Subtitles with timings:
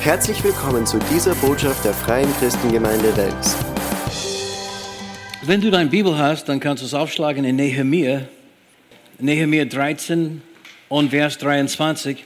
[0.00, 3.56] Herzlich willkommen zu dieser Botschaft der Freien Christengemeinde Wels.
[5.42, 8.22] Wenn du deine Bibel hast, dann kannst du es aufschlagen in Nehemiah,
[9.18, 10.40] Nehemiah 13
[10.88, 12.24] und Vers 23.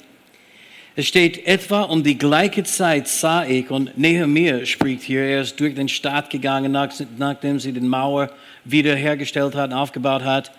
[0.97, 5.59] Es steht etwa um die gleiche Zeit sah ich, und Nehemiah spricht hier, er ist
[5.59, 6.77] durch den Staat gegangen,
[7.17, 8.31] nachdem sie den Mauer
[8.67, 10.53] wiederhergestellt hat, aufgebaut hat.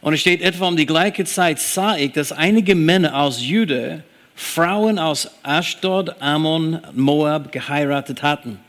[0.00, 4.04] Und es steht etwa um die gleiche Zeit sah ich, dass einige Männer aus Juda
[4.40, 8.60] Frauen aus Ashdod, Ammon, Moab geheiratet hatten.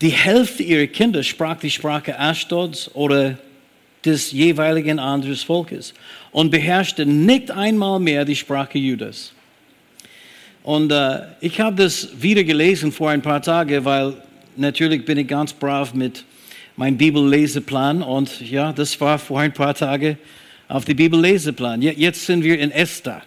[0.00, 3.36] Die Hälfte ihrer Kinder sprach die Sprache Ashdods oder
[4.04, 5.92] des jeweiligen anderen Volkes
[6.30, 9.32] und beherrschte nicht einmal mehr die Sprache Judas.
[10.62, 14.14] Und äh, ich habe das wieder gelesen vor ein paar Tagen, weil
[14.54, 16.24] natürlich bin ich ganz brav mit
[16.76, 20.16] meinem Bibelleseplan und ja, das war vor ein paar Tagen
[20.68, 21.82] auf dem Bibelleseplan.
[21.82, 23.22] Jetzt sind wir in Esther.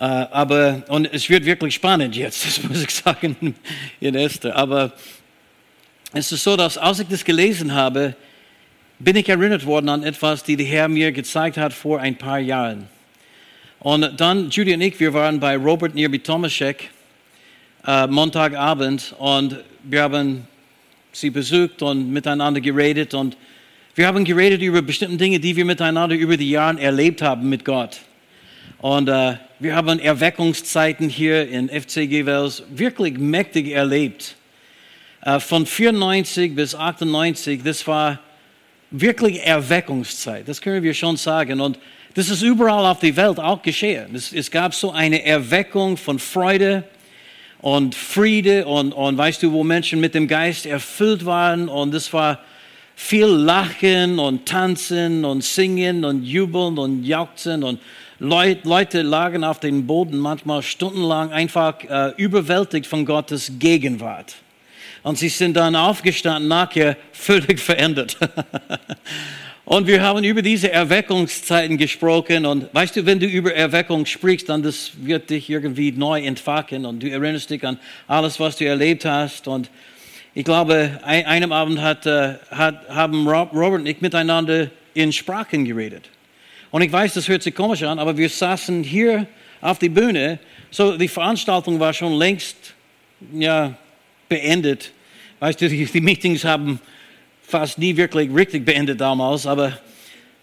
[0.00, 3.54] Äh, aber, und es wird wirklich spannend jetzt, das muss ich sagen,
[4.00, 4.54] in Esther.
[4.54, 4.92] Aber
[6.12, 8.14] es ist so, dass als ich das gelesen habe,
[9.00, 12.38] bin ich erinnert worden an etwas, die der Herr mir gezeigt hat vor ein paar
[12.38, 12.88] Jahren.
[13.80, 16.90] Und dann, Judy und ich, wir waren bei Robert Nirby Tomaszek
[17.86, 20.46] äh, Montagabend und wir haben
[21.12, 23.36] sie besucht und miteinander geredet und
[23.94, 27.64] wir haben geredet über bestimmte Dinge, die wir miteinander über die Jahre erlebt haben mit
[27.64, 28.00] Gott.
[28.80, 34.36] Und äh, wir haben Erweckungszeiten hier in FCG Wels wirklich mächtig erlebt.
[35.22, 38.20] Äh, von 94 bis 98, das war
[38.92, 40.46] wirklich Erweckungszeit.
[40.46, 41.60] Das können wir schon sagen.
[41.60, 41.76] Und
[42.14, 44.14] das ist überall auf der Welt auch geschehen.
[44.14, 46.84] Es, es gab so eine Erweckung von Freude
[47.60, 51.68] und Friede und, und weißt du, wo Menschen mit dem Geist erfüllt waren.
[51.68, 52.38] Und das war
[53.00, 57.78] viel Lachen und Tanzen und Singen und Jubeln und Jauchzen und
[58.18, 64.34] Leute lagen auf dem Boden manchmal stundenlang einfach äh, überwältigt von Gottes Gegenwart.
[65.04, 68.18] Und sie sind dann aufgestanden, nachher völlig verändert.
[69.64, 72.46] und wir haben über diese Erweckungszeiten gesprochen.
[72.46, 76.84] Und weißt du, wenn du über Erweckung sprichst, dann das wird dich irgendwie neu entfachen
[76.84, 77.78] und du erinnerst dich an
[78.08, 79.46] alles, was du erlebt hast.
[79.46, 79.70] Und
[80.34, 85.64] ich glaube, ein, einem Abend hat, äh, hat, haben Robert und ich miteinander in Sprachen
[85.64, 86.08] geredet.
[86.70, 89.26] Und ich weiß, das hört sich komisch an, aber wir saßen hier
[89.60, 90.38] auf der Bühne.
[90.70, 92.74] So, die Veranstaltung war schon längst
[93.32, 93.74] ja,
[94.28, 94.92] beendet.
[95.40, 96.80] Weißt du, die, die Meetings haben
[97.42, 99.78] fast nie wirklich richtig beendet damals, aber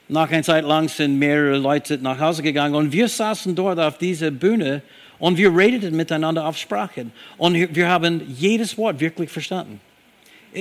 [0.08, 3.98] nach einer Zeit lang sind mehrere Leute nach Hause gegangen und wir saßen dort auf
[3.98, 4.82] dieser Bühne
[5.20, 9.80] und wir redeten miteinander auf Sprachen und wir haben jedes Wort wirklich verstanden.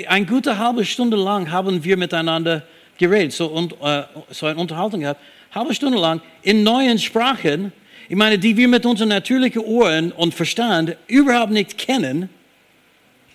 [0.09, 2.63] Eine gute halbe Stunde lang haben wir miteinander
[2.99, 5.21] geredet, so, und, äh, so eine Unterhaltung gehabt
[5.55, 7.73] halbe Stunde lang in neuen Sprachen,
[8.09, 12.29] ich meine, die wir mit unseren natürlichen Ohren und Verstand überhaupt nicht kennen,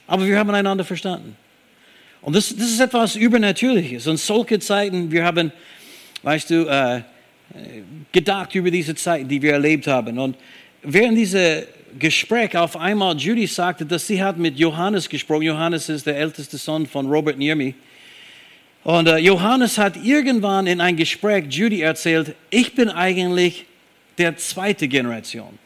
[0.06, 1.35] aber wir haben einander verstanden.
[2.22, 4.06] Und das, das ist etwas Übernatürliches.
[4.08, 5.52] Und solche Zeiten, wir haben,
[6.24, 7.02] weißt du, äh,
[8.12, 10.19] gedacht über diese Zeiten, die wir erlebt haben.
[10.19, 10.35] Und
[10.84, 11.63] während dieser
[11.97, 15.44] Gespräch auf einmal Judy sagte, dass sie hat mit Johannes gesprochen.
[15.44, 17.73] Johannes ist der älteste Sohn von Robert Niermi.
[18.84, 23.66] Und äh, Johannes hat irgendwann in einem Gespräch Judy erzählt, ich bin eigentlich
[24.17, 25.57] der zweite Generation.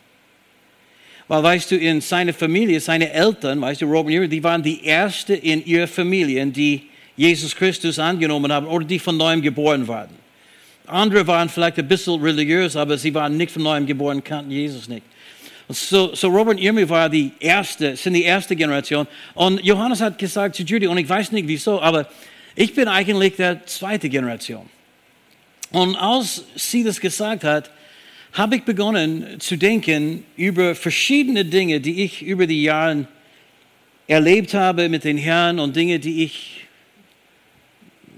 [1.27, 5.33] Weil, weißt du, in seiner Familie, seine Eltern, weißt du, Robert die waren die Ersten
[5.33, 6.83] in ihrer Familie, die
[7.15, 10.22] Jesus Christus angenommen haben oder die von neuem geboren waren.
[10.87, 14.87] Andere waren vielleicht ein bisschen religiös, aber sie waren nicht von neuem geboren, kannten Jesus
[14.87, 15.03] nicht.
[15.69, 19.07] So, so Robert Irmi war die erste, sind die erste Generation.
[19.33, 22.07] Und Johannes hat gesagt zu Judy, und ich weiß nicht wieso, aber
[22.55, 24.69] ich bin eigentlich der zweite Generation.
[25.71, 27.71] Und als sie das gesagt hat,
[28.33, 33.07] habe ich begonnen zu denken über verschiedene Dinge, die ich über die Jahre
[34.07, 36.65] erlebt habe mit den Herren und Dinge, die ich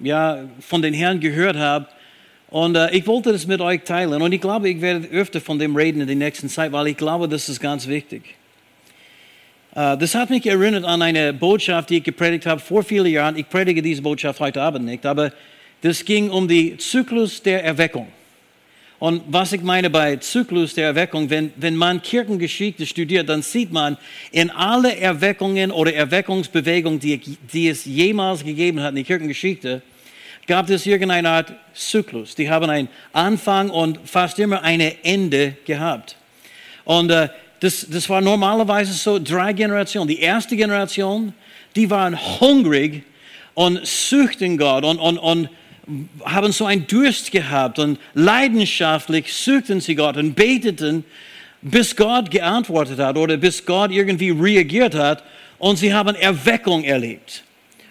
[0.01, 1.87] ja, von den Herren gehört habe.
[2.49, 4.21] Und äh, ich wollte das mit euch teilen.
[4.21, 6.97] Und ich glaube, ich werde öfter von dem reden in der nächsten Zeit, weil ich
[6.97, 8.23] glaube, das ist ganz wichtig.
[9.75, 13.37] Äh, das hat mich erinnert an eine Botschaft, die ich gepredigt habe vor vielen Jahren.
[13.37, 15.31] Ich predige diese Botschaft heute Abend nicht, aber
[15.81, 18.07] das ging um den Zyklus der Erweckung.
[18.97, 23.71] Und was ich meine bei Zyklus der Erweckung, wenn, wenn man Kirchengeschichte studiert, dann sieht
[23.71, 23.97] man
[24.31, 27.19] in alle Erweckungen oder Erweckungsbewegungen, die,
[27.51, 29.81] die es jemals gegeben hat in der Kirchengeschichte,
[30.47, 32.35] gab es irgendeine Art Zyklus.
[32.35, 36.15] Die haben einen Anfang und fast immer ein Ende gehabt.
[36.83, 40.07] Und äh, das, das war normalerweise so drei Generationen.
[40.07, 41.33] Die erste Generation,
[41.75, 43.03] die waren hungrig
[43.53, 45.49] und suchten Gott und, und, und
[46.23, 51.03] haben so einen Durst gehabt und leidenschaftlich suchten sie Gott und beteten,
[51.61, 55.23] bis Gott geantwortet hat oder bis Gott irgendwie reagiert hat
[55.57, 57.43] und sie haben Erweckung erlebt.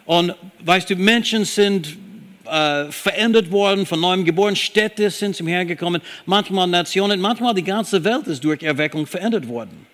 [0.04, 0.34] Und
[0.64, 1.96] weißt du, Menschen sind
[2.44, 7.64] äh, verändert worden, von neuem geboren, Städte sind zum Herrn gekommen, manchmal Nationen, manchmal die
[7.64, 9.87] ganze Welt ist durch Erweckung verändert worden.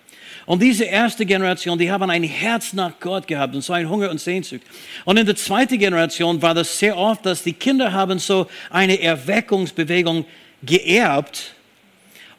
[0.45, 4.09] Und diese erste Generation, die haben ein Herz nach Gott gehabt und so ein Hunger
[4.09, 4.61] und Sehnsucht.
[5.05, 8.99] Und in der zweiten Generation war das sehr oft, dass die Kinder haben so eine
[8.99, 10.25] Erweckungsbewegung
[10.63, 11.53] geerbt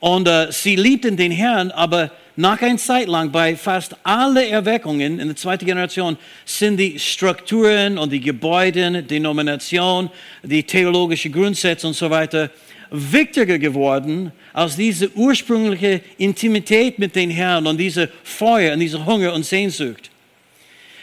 [0.03, 5.21] und äh, sie liebten den Herrn, aber nach einer Zeit lang bei fast allen Erweckungen
[5.21, 10.11] in der zweiten Generation sind die Strukturen und die Gebäude, Denomination,
[10.43, 12.51] die theologischen Grundsätze und so weiter
[12.91, 19.33] wichtiger geworden als diese ursprüngliche Intimität mit den Herrn und diese Feuer und diese Hunger
[19.33, 20.11] und Sehnsucht.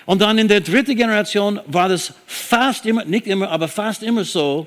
[0.05, 4.23] Und dann in der dritten Generation war das fast immer, nicht immer, aber fast immer
[4.23, 4.65] so,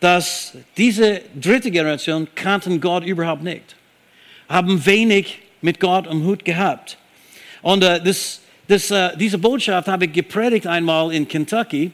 [0.00, 3.76] dass diese dritte Generation kannten Gott überhaupt nicht,
[4.48, 6.98] haben wenig mit Gott am Hut gehabt.
[7.62, 11.90] Und äh, das, das, äh, diese Botschaft habe ich gepredigt einmal in Kentucky.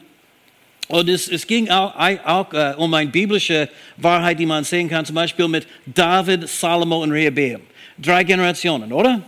[0.87, 1.95] Und es, es ging auch,
[2.25, 7.01] auch äh, um eine biblische Wahrheit, die man sehen kann, zum Beispiel mit David, Salomo
[7.01, 7.61] und Rehoboam.
[7.97, 9.21] Drei Generationen, oder?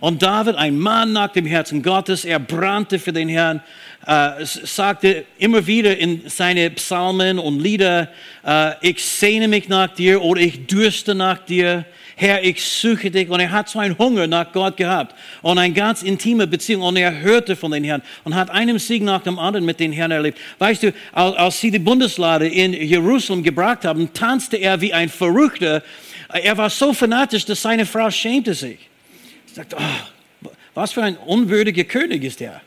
[0.00, 3.62] Und David, ein Mann nach dem Herzen Gottes, er brannte für den Herrn,
[4.06, 8.08] äh, sagte immer wieder in seine Psalmen und Lieder,
[8.44, 11.84] äh, ich sehne mich nach dir oder ich dürste nach dir.
[12.16, 13.28] Herr, ich suche dich.
[13.28, 16.82] Und er hat so einen Hunger nach Gott gehabt und eine ganz intime Beziehung.
[16.82, 19.92] Und er hörte von den Herrn und hat einen Sieg nach dem anderen mit den
[19.92, 20.38] Herrn erlebt.
[20.58, 25.82] Weißt du, als sie die Bundeslade in Jerusalem gebracht haben, tanzte er wie ein Verrückter.
[26.28, 28.78] Er war so fanatisch, dass seine Frau schämte sich.
[29.46, 32.60] Sie sagte, oh, was für ein unwürdiger König ist er.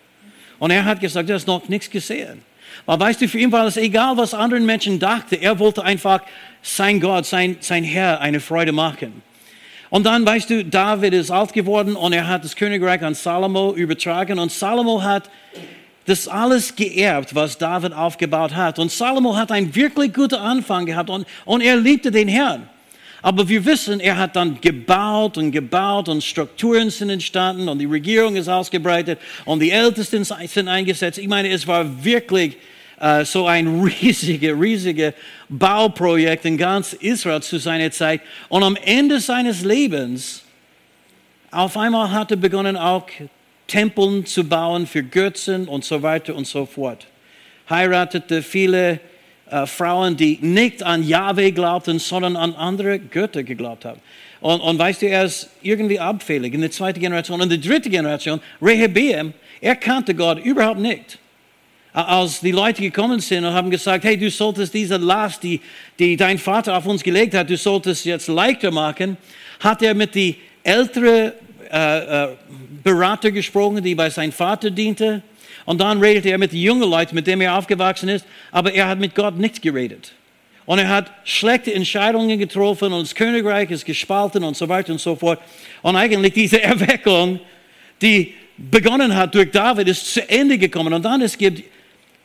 [0.59, 2.41] Und er hat gesagt, er hat noch nichts gesehen.
[2.85, 5.35] Weil weißt du, für ihn war es egal, was anderen Menschen dachten.
[5.41, 6.21] Er wollte einfach
[6.61, 9.21] sein Gott, sein, sein Herr eine Freude machen.
[9.89, 13.74] Und dann, weißt du, David ist alt geworden und er hat das Königreich an Salomo
[13.74, 14.38] übertragen.
[14.38, 15.30] Und Salomo hat
[16.06, 18.80] das alles geerbt, was David aufgebaut hat.
[18.80, 22.69] Und Salomo hat einen wirklich guten Anfang gehabt und, und er liebte den Herrn.
[23.22, 27.86] Aber wir wissen, er hat dann gebaut und gebaut und Strukturen sind entstanden und die
[27.86, 31.18] Regierung ist ausgebreitet und die Ältesten sind eingesetzt.
[31.18, 32.57] Ich meine, es war wirklich
[32.99, 35.13] äh, so ein riesiges, riesiges
[35.49, 38.21] Bauprojekt in ganz Israel zu seiner Zeit.
[38.49, 40.44] Und am Ende seines Lebens,
[41.51, 43.07] auf einmal hat er begonnen, auch
[43.67, 47.05] Tempeln zu bauen für Götzen und so weiter und so fort.
[47.69, 49.00] Heiratete viele
[49.50, 54.00] äh, Frauen, die nicht an Yahweh glaubten, sondern an andere Götter geglaubt haben.
[54.39, 57.41] Und, und weißt du, er ist irgendwie abfällig in der zweiten Generation.
[57.41, 61.19] Und die dritte Generation, Rehoboam, er kannte Gott überhaupt nicht.
[62.05, 65.59] Als die Leute gekommen sind und haben gesagt, hey, du solltest diese Last, die,
[65.97, 69.17] die dein Vater auf uns gelegt hat, du solltest jetzt leichter machen,
[69.59, 71.31] hat er mit die älteren
[71.71, 72.27] äh, äh,
[72.83, 75.23] Berater gesprochen, die bei seinem Vater diente.
[75.65, 78.89] Und dann redete er mit den jungen Leuten, mit denen er aufgewachsen ist, aber er
[78.89, 80.13] hat mit Gott nicht geredet.
[80.67, 85.01] Und er hat schlechte Entscheidungen getroffen und das Königreich ist gespalten und so weiter und
[85.01, 85.39] so fort.
[85.81, 87.39] Und eigentlich diese Erweckung,
[88.00, 90.93] die begonnen hat durch David, ist zu Ende gekommen.
[90.93, 91.63] Und dann es gibt,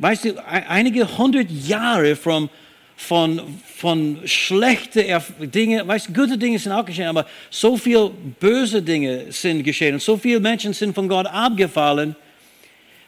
[0.02, 2.50] weißt du, einige hundert Jahre von,
[2.96, 3.40] von,
[3.76, 5.04] von schlechten
[5.50, 9.94] Dingen, weißt du, gute Dinge sind auch geschehen, aber so viele böse Dinge sind geschehen
[9.94, 12.16] und so viele Menschen sind von Gott abgefallen.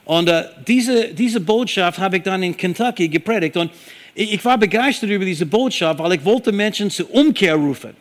[0.04, 3.56] Und äh, diese, diese Botschaft habe ich dann in Kentucky gepredigt.
[3.56, 3.72] Und
[4.14, 7.96] ich, ich, war begeistert über diese Botschaft, weil ich wollte Menschen zur Umkehr rufen.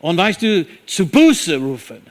[0.00, 2.02] Und weißt du, zu Buße rufen.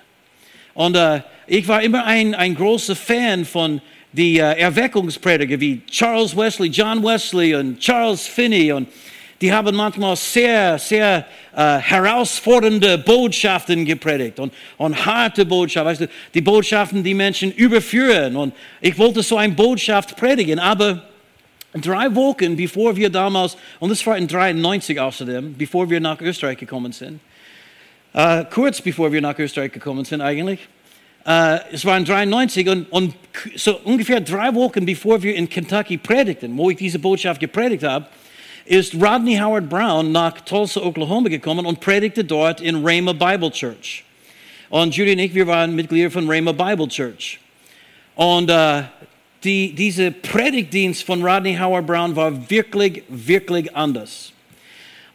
[0.74, 3.82] Und äh, ich war immer ein, ein großer Fan von
[4.14, 8.88] den äh, Erweckungsprediger wie Charles Wesley, John Wesley und Charles Finney und
[9.44, 16.08] die haben manchmal sehr, sehr äh, herausfordernde Botschaften gepredigt und, und harte Botschaften, weißt du,
[16.34, 18.38] die Botschaften, die Menschen überführen.
[18.38, 21.10] Und ich wollte so eine Botschaft predigen, aber
[21.74, 26.58] drei Wochen bevor wir damals, und das war in 93 außerdem, bevor wir nach Österreich
[26.58, 27.20] gekommen sind,
[28.14, 30.60] äh, kurz bevor wir nach Österreich gekommen sind eigentlich,
[31.26, 33.14] Uh, es waren 93 und, und,
[33.56, 38.08] so ungefähr drei Wochen bevor wir in Kentucky predigten, wo ich diese Botschaft gepredigt habe,
[38.66, 44.04] ist Rodney Howard Brown nach Tulsa, Oklahoma gekommen und predigte dort in Rhema Bible Church.
[44.70, 47.40] Und Judy und ich, wir waren Mitglieder von Rhema Bible Church.
[48.16, 48.84] Und äh,
[49.46, 54.33] die, diese Predigtdienst von Rodney Howard Brown war wirklich, wirklich anders.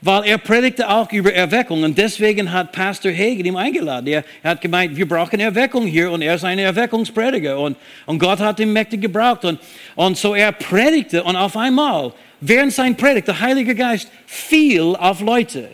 [0.01, 4.07] Weil er predigte auch über Erweckung und deswegen hat Pastor Hagen ihn eingeladen.
[4.07, 7.77] Er, hat gemeint, wir brauchen Erweckung hier und er ist ein Erweckungsprediger und,
[8.07, 9.45] und Gott hat ihn mächtig gebraucht.
[9.45, 9.59] Und,
[9.97, 15.21] und so er predigte und auf einmal während sein Predigt, der Heilige Geist fiel auf
[15.21, 15.71] Leute.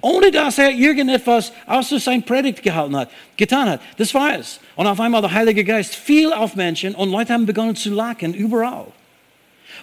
[0.00, 3.80] ohne dass er irgendetwas außer sein Predigt gehalten hat, getan hat.
[3.96, 4.60] Das war es.
[4.76, 8.34] Und auf einmal der Heilige Geist fiel auf Menschen und Leute haben begonnen zu lachen,
[8.34, 8.86] überall.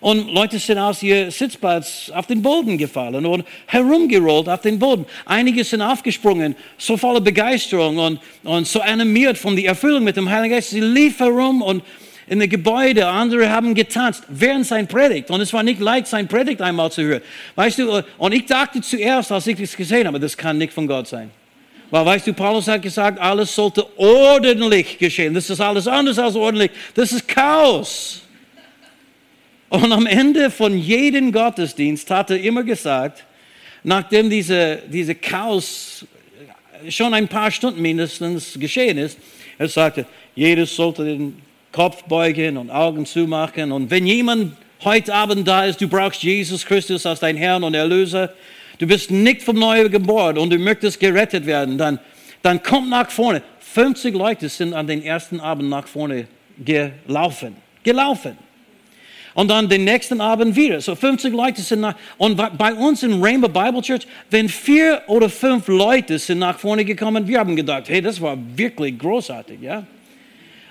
[0.01, 5.05] Und Leute sind aus ihr Sitzplatz auf den Boden gefallen und herumgerollt auf den Boden.
[5.25, 10.29] Einige sind aufgesprungen, so voller Begeisterung und, und so animiert von der Erfüllung mit dem
[10.29, 10.71] Heiligen Geist.
[10.71, 11.83] Sie liefen herum und
[12.27, 15.29] in den Gebäude, andere haben getanzt während sein Predigt.
[15.29, 17.21] Und es war nicht leicht, sein Predigt einmal zu hören.
[17.55, 20.87] Weißt du, und ich dachte zuerst, als ich das gesehen habe, das kann nicht von
[20.87, 21.29] Gott sein.
[21.93, 25.35] Weil, weißt du, Paulus hat gesagt, alles sollte ordentlich geschehen.
[25.35, 26.71] Das ist alles anders als ordentlich.
[26.95, 28.22] Das ist Chaos.
[29.73, 33.23] Und am Ende von jedem Gottesdienst hat er immer gesagt,
[33.83, 36.05] nachdem diese, diese Chaos
[36.89, 39.17] schon ein paar Stunden mindestens geschehen ist,
[39.57, 43.71] er sagte, jedes sollte den Kopf beugen und Augen zumachen.
[43.71, 47.73] Und wenn jemand heute Abend da ist, du brauchst Jesus Christus als dein Herrn und
[47.73, 48.31] Erlöser,
[48.77, 51.97] du bist nicht vom Neuen geboren und du möchtest gerettet werden, dann,
[52.43, 53.41] dann komm nach vorne.
[53.59, 56.27] 50 Leute sind an den ersten Abend nach vorne
[56.63, 57.55] gelaufen.
[57.81, 58.37] Gelaufen.
[59.33, 60.79] Und dann den nächsten Abend wieder.
[60.79, 65.29] So 50 Leute sind nach, und bei uns in Rainbow Bible Church, wenn vier oder
[65.29, 69.83] fünf Leute sind nach vorne gekommen, wir haben gedacht, hey, das war wirklich großartig, ja.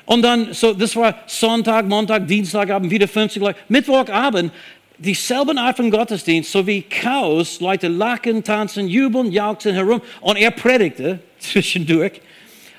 [0.04, 3.58] Und dann, so, das war Sonntag, Montag, Dienstagabend, wieder 50 Leute.
[3.68, 4.52] Mittwochabend,
[4.98, 10.00] dieselben Art von Gottesdienst, so wie Chaos, Leute lachen, tanzen, jubeln, jauchzen herum.
[10.20, 12.20] Und er predigte zwischendurch.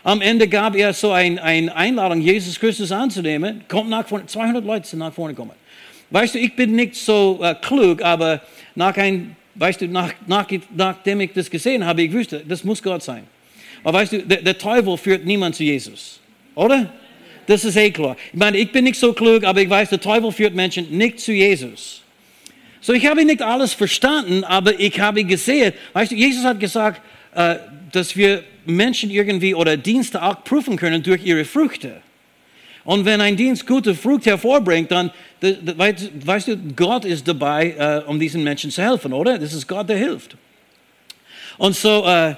[0.04, 3.64] Am Ende gab er so eine ein Einladung, Jesus Christus anzunehmen.
[3.70, 5.63] Kommt nach vorne, 200 Leute sind nach vorne gekommen.
[6.14, 8.40] Weißt du, ich bin nicht so äh, klug, aber
[8.76, 12.84] nach ein, weißt du, nach, nach, nachdem ich das gesehen habe, ich wusste, das muss
[12.84, 13.24] Gott sein.
[13.84, 16.20] Aber weißt du, der, der Teufel führt niemand zu Jesus,
[16.54, 16.94] oder?
[17.48, 18.16] Das ist eh klar.
[18.32, 21.20] Ich meine, ich bin nicht so klug, aber ich weiß, der Teufel führt Menschen nicht
[21.20, 22.04] zu Jesus.
[22.80, 27.02] So, ich habe nicht alles verstanden, aber ich habe gesehen, weißt du, Jesus hat gesagt,
[27.34, 27.56] äh,
[27.92, 32.04] dass wir Menschen irgendwie oder Dienste auch prüfen können durch ihre Früchte.
[32.86, 35.12] Und wenn ein Dienst gute Frucht hervorbringt, dann,
[35.42, 39.38] weißt du, Gott ist dabei, äh, um diesen Menschen zu helfen, oder?
[39.38, 40.36] Das ist Gott, der hilft.
[41.58, 42.36] Und so, äh,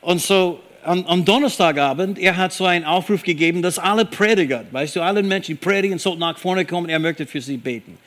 [0.00, 5.02] und so am, Donnerstagabend, er hat so einen Aufruf gegeben, dass alle Prediger, weißt du,
[5.02, 7.98] alle Menschen, die predigen, sollten nach vorne kommen, er möchte für sie beten.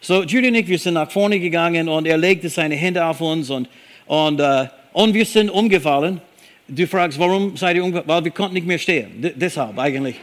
[0.00, 3.20] So, Judy und ich, wir sind nach vorne gegangen und er legte seine Hände auf
[3.20, 3.68] uns und,
[4.06, 6.20] und, uh, und wir sind umgefallen.
[6.68, 8.08] Du fragst, warum seid ihr umgefallen?
[8.08, 9.22] Weil wir konnten nicht mehr stehen.
[9.22, 10.16] D deshalb eigentlich.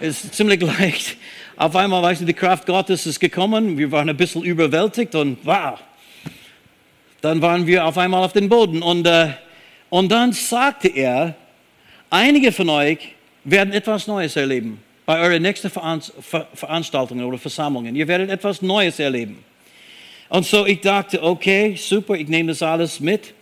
[0.00, 1.16] Ist ziemlich leicht.
[1.56, 3.76] Auf einmal, weißt du, die Kraft Gottes ist gekommen.
[3.76, 5.78] Wir waren ein bisschen überwältigt und wow.
[7.20, 9.30] Dann waren wir auf einmal auf dem Boden und, uh,
[9.90, 11.34] und dann sagte er,
[12.10, 13.14] Einige von euch
[13.44, 17.94] werden etwas Neues erleben bei euren nächsten Veranstaltungen oder Versammlungen.
[17.94, 19.44] Ihr werdet etwas Neues erleben.
[20.30, 23.34] Und so ich dachte, okay, super, ich nehme das alles mit.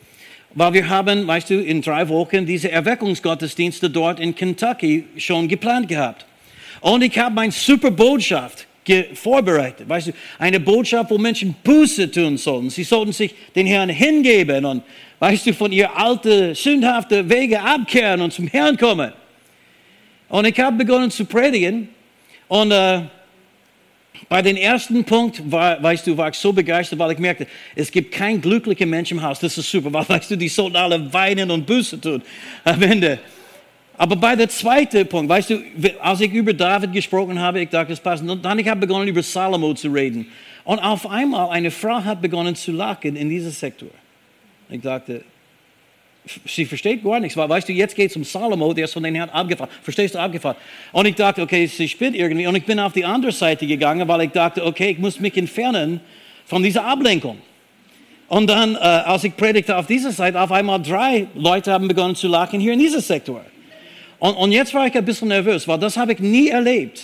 [0.55, 5.89] Weil wir haben, weißt du, in drei Wochen diese Erweckungsgottesdienste dort in Kentucky schon geplant
[5.89, 6.25] gehabt.
[6.80, 8.66] Und ich habe meine super Botschaft
[9.14, 9.88] vorbereitet.
[9.88, 12.71] Weißt du, eine Botschaft, wo Menschen Buße tun sollen.
[12.71, 14.83] Sie sollten sich den Herrn hingeben und
[15.18, 19.12] weißt du, von ihr alte, sündhafte Wege abkehren und zum Herrn kommen.
[20.28, 21.88] Und ich habe begonnen zu predigen
[22.49, 23.02] und äh,
[24.28, 27.90] bei dem ersten Punkt, war, weißt du, war ich so begeistert, weil ich merkte, es
[27.90, 29.38] gibt kein glücklicher Mensch im Haus.
[29.38, 32.23] Das ist super, weil, weißt du, die sollten alle weinen und Buße tun
[32.64, 33.18] am Ende.
[33.99, 35.62] Aber bei der zweiten Punkt, weißt du,
[36.00, 38.23] als ich über David gesprochen habe, ich dachte, das passt.
[38.23, 40.26] Und dann ich habe begonnen, über Salomo zu reden.
[40.65, 43.88] Und auf einmal, eine Frau hat begonnen zu lachen in diesem Sektor.
[44.69, 45.23] Ich dachte,
[46.45, 49.03] sie versteht gar nichts, weil weißt du, jetzt geht es um Salomo, der ist von
[49.03, 49.71] den Herrn abgefahren.
[49.83, 50.57] Verstehst du, abgefahren?
[50.93, 52.47] Und ich dachte, okay, sie spinnt irgendwie.
[52.47, 55.37] Und ich bin auf die andere Seite gegangen, weil ich dachte, okay, ich muss mich
[55.37, 56.00] entfernen
[56.45, 57.38] von dieser Ablenkung.
[58.29, 62.17] Und dann, äh, als ich predigte auf dieser Seite, auf einmal drei Leute haben begonnen
[62.17, 63.43] zu lachen hier in diesem Sektor.
[64.26, 67.02] Und, und jetzt war ich ein bisschen nervös, weil das habe ich nie erlebt.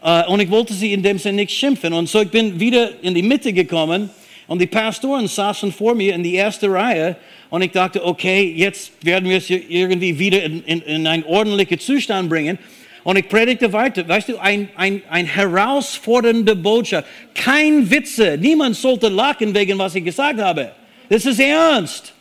[0.00, 1.92] Äh, und ich wollte sie in dem Sinne nicht schimpfen.
[1.92, 4.08] Und so ich bin wieder in die Mitte gekommen
[4.46, 7.16] und die Pastoren saßen vor mir in die erste Reihe
[7.50, 11.80] und ich dachte, okay, jetzt werden wir es irgendwie wieder in, in, in einen ordentlichen
[11.80, 12.56] Zustand bringen.
[13.02, 14.06] Und ich predigte weiter.
[14.06, 17.08] Weißt du, ein, ein, ein herausfordernde Botschaft.
[17.34, 18.38] Kein Witze.
[18.40, 20.70] Niemand sollte lachen wegen was ich gesagt habe.
[21.08, 22.12] Das ist ernst.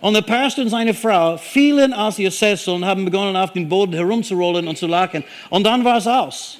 [0.00, 3.68] Und der Pastor und seine Frau fielen aus ihr Sessel und haben begonnen, auf den
[3.68, 5.24] Boden herumzurollen und zu lachen.
[5.50, 6.58] Und dann war es aus.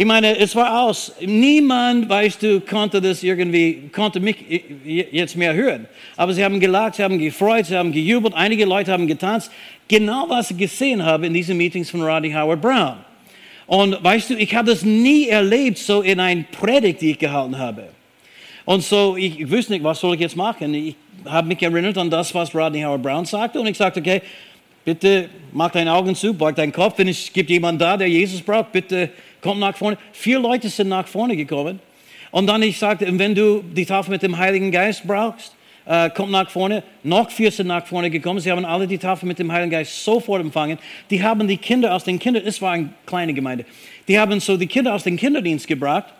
[0.00, 1.12] Ich meine, es war aus.
[1.20, 4.36] Niemand, weißt du, konnte das irgendwie, konnte mich
[4.84, 5.88] jetzt mehr hören.
[6.16, 9.50] Aber sie haben gelacht, sie haben gefreut, sie haben gejubelt, einige Leute haben getanzt.
[9.88, 12.98] Genau was ich gesehen habe in diesen Meetings von Roddy Howard Brown.
[13.66, 17.58] Und weißt du, ich habe das nie erlebt, so in ein Predigt, die ich gehalten
[17.58, 17.88] habe.
[18.68, 20.74] Und so, ich, ich wusste nicht, was soll ich jetzt machen.
[20.74, 20.94] Ich
[21.24, 23.58] habe mich erinnert an das, was Rodney Howard Brown sagte.
[23.58, 24.20] Und ich sagte, okay,
[24.84, 26.98] bitte mach deine Augen zu, beug deinen Kopf.
[26.98, 29.08] Wenn es gibt jemanden da, der Jesus braucht, bitte
[29.40, 29.96] komm nach vorne.
[30.12, 31.80] Vier Leute sind nach vorne gekommen.
[32.30, 35.54] Und dann ich sagte, wenn du die Tafel mit dem Heiligen Geist brauchst,
[35.86, 36.82] äh, kommt nach vorne.
[37.04, 38.38] Noch vier sind nach vorne gekommen.
[38.38, 40.76] Sie haben alle die Tafel mit dem Heiligen Geist sofort empfangen.
[41.08, 43.64] Die haben die Kinder aus den Kindern, es war eine kleine Gemeinde,
[44.08, 46.12] die haben so die Kinder aus dem Kinderdienst gebracht.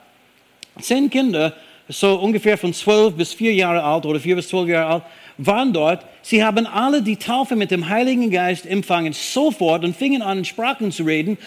[0.81, 1.52] Zehn Kinder,
[1.88, 5.02] so ungefähr von zwölf bis vier Jahre alt oder vier bis zwölf Jahre alt,
[5.38, 6.04] waren dort.
[6.21, 10.45] Sie haben alle die Taufe mit dem Heiligen Geist empfangen, sofort und fingen an, in
[10.45, 11.38] Sprachen zu reden.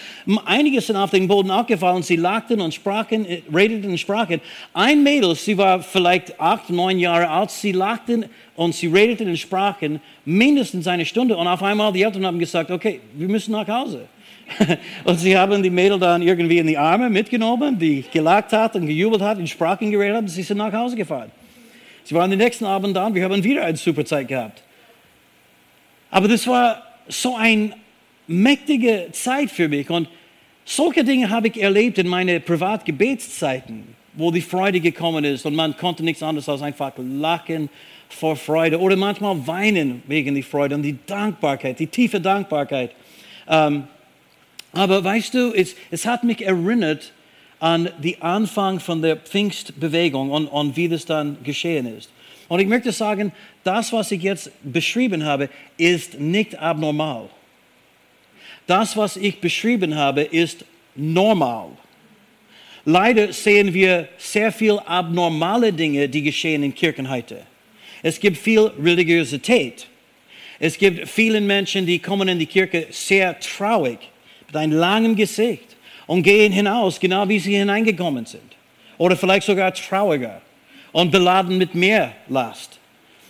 [0.46, 4.42] Einige sind auf den Boden abgefallen, sie lagten und sprachen, äh, redeten und sprachen.
[4.74, 9.38] Ein Mädel, sie war vielleicht acht, neun Jahre alt, sie lagten und sie redeten und
[9.38, 11.36] sprachen mindestens eine Stunde.
[11.36, 14.08] Und auf einmal die Eltern haben gesagt, okay, wir müssen nach Hause.
[15.04, 18.86] und sie haben die Mädel dann irgendwie in die Arme mitgenommen, die gelacht hat und
[18.86, 21.32] gejubelt hat, in Sprachen geredet hat, und sie sind nach Hause gefahren.
[22.04, 24.62] Sie waren den nächsten Abend da und wir haben wieder eine super Zeit gehabt.
[26.10, 27.74] Aber das war so eine
[28.28, 30.08] mächtige Zeit für mich und
[30.66, 35.76] solche Dinge habe ich erlebt in meinen Privatgebetszeiten, wo die Freude gekommen ist und man
[35.76, 37.70] konnte nichts anderes als einfach lachen
[38.10, 42.92] vor Freude oder manchmal weinen wegen der Freude und die Dankbarkeit, die tiefe Dankbarkeit.
[43.48, 43.84] Ähm,
[44.74, 47.12] aber weißt du, es, es hat mich erinnert
[47.60, 52.10] an den Anfang von der Pfingstbewegung und, und wie das dann geschehen ist.
[52.48, 53.32] Und ich möchte sagen,
[53.64, 57.30] das, was ich jetzt beschrieben habe, ist nicht abnormal.
[58.68, 61.70] Das, was ich beschrieben habe, ist normal.
[62.86, 67.44] Leider sehen wir sehr viel abnormale Dinge, die geschehen in Kirchen heute.
[68.02, 69.88] Es gibt viel Religiosität.
[70.60, 74.00] Es gibt viele Menschen, die kommen in die Kirche sehr traurig,
[74.52, 75.78] mit einem langen Gesicht
[76.08, 78.42] und gehen hinaus, genau wie sie hineingekommen sind.
[78.98, 80.42] Oder vielleicht sogar trauriger
[80.92, 82.80] und beladen mit mehr Last.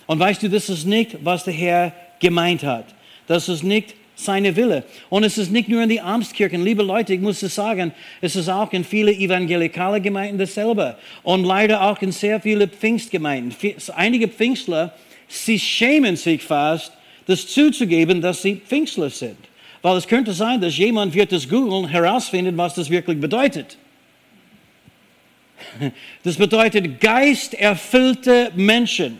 [0.07, 2.85] Und weißt du, das ist nicht, was der Herr gemeint hat.
[3.27, 4.83] Das ist nicht seine Wille.
[5.09, 6.63] Und es ist nicht nur in die Amtskirchen.
[6.63, 10.97] Liebe Leute, ich muss es sagen, es ist auch in viele evangelikale Gemeinden dasselbe.
[11.21, 13.55] Und leider auch in sehr viele Pfingstgemeinden.
[13.95, 14.95] Einige Pfingstler,
[15.27, 16.91] sie schämen sich fast,
[17.27, 19.37] das zuzugeben, dass sie Pfingstler sind.
[19.81, 23.77] Weil es könnte sein, dass jemand wird das googeln, herausfinden, was das wirklich bedeutet.
[26.23, 29.17] Das bedeutet geisterfüllte Menschen.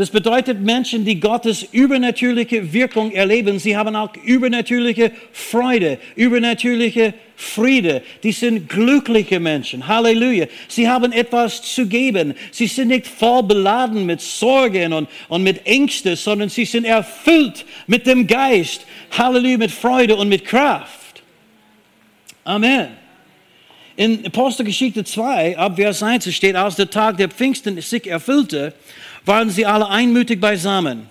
[0.00, 3.58] Das bedeutet Menschen, die Gottes übernatürliche Wirkung erleben.
[3.58, 8.00] Sie haben auch übernatürliche Freude, übernatürliche Friede.
[8.22, 9.86] Die sind glückliche Menschen.
[9.86, 10.46] Halleluja.
[10.68, 12.32] Sie haben etwas zu geben.
[12.50, 17.66] Sie sind nicht voll beladen mit Sorgen und, und mit Ängsten, sondern sie sind erfüllt
[17.86, 18.86] mit dem Geist.
[19.10, 21.22] Halleluja, mit Freude und mit Kraft.
[22.44, 22.88] Amen.
[23.96, 28.72] In Apostelgeschichte 2, ab Vers 1 steht, als der Tag der Pfingsten sich erfüllte,
[29.24, 31.08] waren sie alle einmütig beisammen.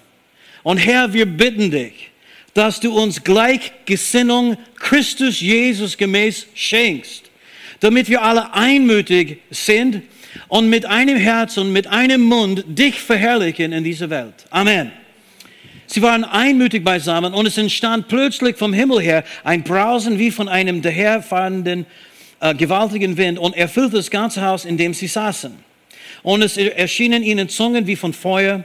[0.63, 2.09] Und Herr, wir bitten dich,
[2.53, 7.23] dass du uns Gleichgesinnung Christus Jesus gemäß schenkst,
[7.79, 10.01] damit wir alle einmütig sind
[10.47, 14.45] und mit einem Herz und mit einem Mund dich verherrlichen in dieser Welt.
[14.49, 14.91] Amen.
[15.87, 20.47] Sie waren einmütig beisammen und es entstand plötzlich vom Himmel her ein Brausen wie von
[20.47, 21.87] einem daherfahrenden
[22.41, 25.68] äh, gewaltigen Wind und erfüllte das ganze Haus, in dem sie saßen.
[26.23, 28.63] Und es erschienen ihnen Zungen wie von Feuer.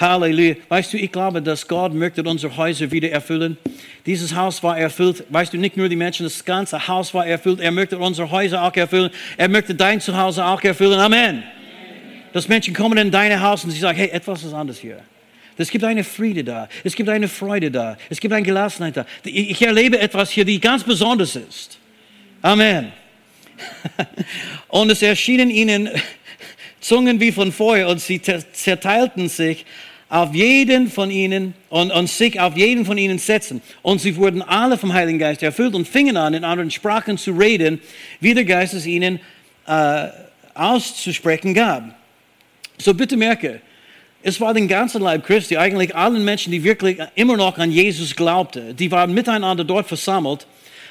[0.00, 0.54] Halleluja.
[0.68, 3.58] Weißt du, ich glaube, dass Gott möchte unsere Häuser wieder erfüllen.
[4.06, 5.24] Dieses Haus war erfüllt.
[5.28, 7.60] Weißt du, nicht nur die Menschen, das ganze Haus war erfüllt.
[7.60, 9.10] Er möchte unsere Häuser auch erfüllen.
[9.36, 10.98] Er möchte dein Zuhause auch erfüllen.
[10.98, 11.42] Amen.
[12.32, 15.00] Dass Menschen kommen in dein Haus und sie sagen, hey, etwas ist anders hier.
[15.58, 16.68] Es gibt eine Friede da.
[16.82, 17.96] Es gibt eine Freude da.
[18.08, 19.06] Es gibt eine Gelassenheit da.
[19.24, 21.78] Ich erlebe etwas hier, die ganz besonders ist.
[22.40, 22.92] Amen.
[24.68, 25.90] Und es erschienen ihnen
[26.82, 29.64] Zungen wie von Feuer und sie zerteilten sich
[30.08, 33.62] auf jeden von ihnen und, und sich auf jeden von ihnen setzen.
[33.80, 37.30] Und sie wurden alle vom Heiligen Geist erfüllt und fingen an, in anderen Sprachen zu
[37.30, 37.80] reden,
[38.20, 39.20] wie der Geist es ihnen
[39.66, 40.08] äh,
[40.54, 41.94] auszusprechen gab.
[42.76, 43.62] So bitte merke,
[44.22, 48.14] es war den ganzen Leib Christi, eigentlich allen Menschen, die wirklich immer noch an Jesus
[48.14, 48.76] glaubten.
[48.76, 50.46] Die waren miteinander dort versammelt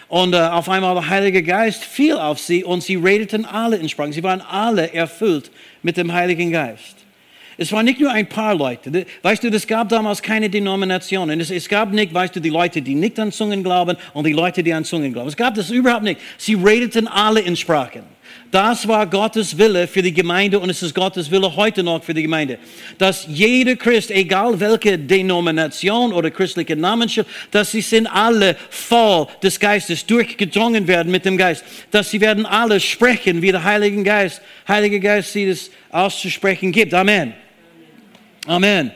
[0.08, 3.88] und äh, auf einmal der Heilige Geist fiel auf sie und sie redeten alle in
[3.88, 4.14] Sprachen.
[4.14, 5.52] Sie waren alle erfüllt
[5.84, 6.98] mit dem Heiligen Geist.
[7.58, 9.06] Es waren nicht nur ein paar Leute.
[9.22, 11.40] Weißt du, es gab damals keine Denominationen.
[11.40, 14.34] Es, es, gab nicht, weißt du, die Leute, die nicht an Zungen glauben und die
[14.34, 15.28] Leute, die an Zungen glauben.
[15.28, 16.20] Es gab das überhaupt nicht.
[16.38, 18.04] Sie redeten alle in Sprachen.
[18.52, 22.14] Das war Gottes Wille für die Gemeinde und es ist Gottes Wille heute noch für
[22.14, 22.60] die Gemeinde.
[22.98, 29.58] Dass jeder Christ, egal welche Denomination oder christliche Namensschild, dass sie sind alle voll des
[29.58, 31.64] Geistes, durchgedrungen werden mit dem Geist.
[31.92, 36.94] Dass sie werden alle sprechen, wie der Heilige Geist, Heilige Geist sie das auszusprechen gibt.
[36.94, 37.34] Amen.
[38.48, 38.92] Amen.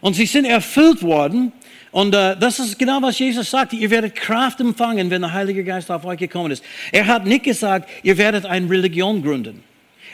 [0.00, 1.52] Und sie sind erfüllt worden
[1.94, 3.72] und äh, das ist genau, was Jesus sagt.
[3.72, 6.64] Ihr werdet Kraft empfangen, wenn der Heilige Geist auf euch gekommen ist.
[6.90, 9.62] Er hat nicht gesagt, ihr werdet eine Religion gründen.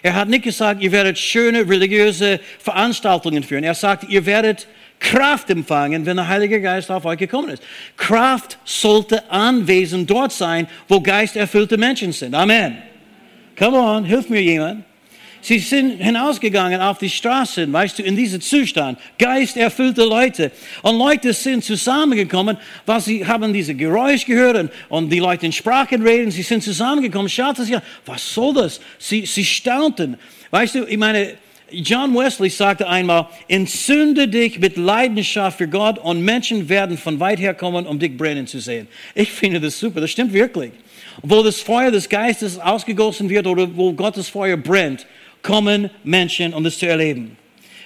[0.03, 3.65] Er hat nicht gesagt, ihr werdet schöne religiöse Veranstaltungen führen.
[3.65, 4.67] Er sagt, ihr werdet
[4.99, 7.63] Kraft empfangen, wenn der Heilige Geist auf euch gekommen ist.
[7.97, 12.35] Kraft sollte anwesend dort sein, wo geisterfüllte Menschen sind.
[12.35, 12.77] Amen.
[13.59, 14.85] Come on, hilf mir jemand.
[15.43, 20.53] Sie sind hinausgegangen auf die Straßen, weißt du, in diesem Zustand, geisterfüllte Leute.
[20.83, 26.03] Und Leute sind zusammengekommen, weil sie haben diese Geräusch gehört und die Leute in Sprachen
[26.03, 26.31] reden.
[26.31, 28.81] Sie sind zusammengekommen, schauten sich an, was soll das?
[28.99, 30.19] Sie, sie staunten.
[30.51, 31.35] Weißt du, ich meine,
[31.73, 37.39] John Wesley sagte einmal, entzünde dich mit Leidenschaft für Gott und Menschen werden von weit
[37.39, 38.89] her kommen, um dich brennen zu sehen.
[39.15, 40.73] Ich finde das super, das stimmt wirklich.
[41.23, 45.07] Wo das Feuer des Geistes ausgegossen wird oder wo Gottes Feuer brennt,
[45.43, 47.37] kommen Menschen, um das zu erleben.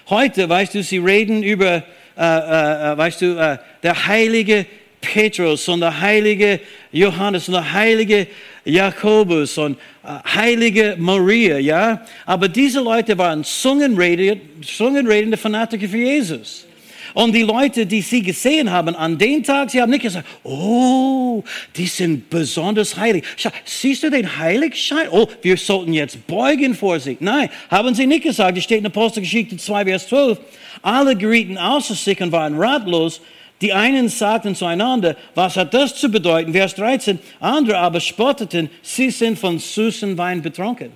[0.09, 1.83] Heute, weißt du, sie reden über, äh,
[2.19, 4.67] äh, äh, weißt du, äh, der heilige
[5.01, 6.61] Petrus und der heilige
[6.93, 8.27] Johannes und der heilige
[8.65, 12.05] Jakobus und äh, heilige Maria, ja.
[12.27, 16.67] Aber diese Leute waren zungenredende, zungenredende Fanatiker für Jesus.
[17.15, 21.45] Und die Leute, die sie gesehen haben an dem Tag, sie haben nicht gesagt, oh,
[21.77, 23.25] die sind besonders heilig.
[23.65, 25.09] Siehst du den Heiligschein?
[25.13, 27.17] Oh, wir sollten jetzt beugen vor sie.
[27.21, 28.59] Nein, haben sie nicht gesagt.
[28.59, 30.39] Es steht in Apostelgeschichte 2, Vers 12.
[30.83, 33.21] Alle gerieten außer sich und waren ratlos.
[33.61, 36.53] Die einen sagten zueinander, was hat das zu bedeuten?
[36.53, 37.21] Vers 13.
[37.39, 40.91] Andere aber spotteten, sie sind von süßen Wein betrunken.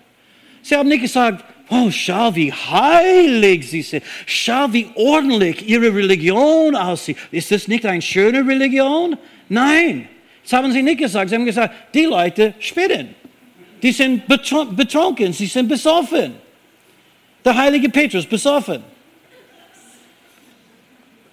[0.62, 4.02] Sie haben nicht gesagt, Oh, schau, wie heilig sie sind.
[4.24, 7.18] Schau, wie ordentlich ihre Religion aussieht.
[7.30, 9.16] Ist das nicht eine schöne Religion?
[9.48, 10.08] Nein.
[10.42, 11.28] Das haben sie nicht gesagt.
[11.28, 13.14] Sie haben gesagt, die Leute spinnen.
[13.82, 16.32] Die sind betrunken, sie sind besoffen.
[17.44, 18.82] Der heilige Petrus besoffen.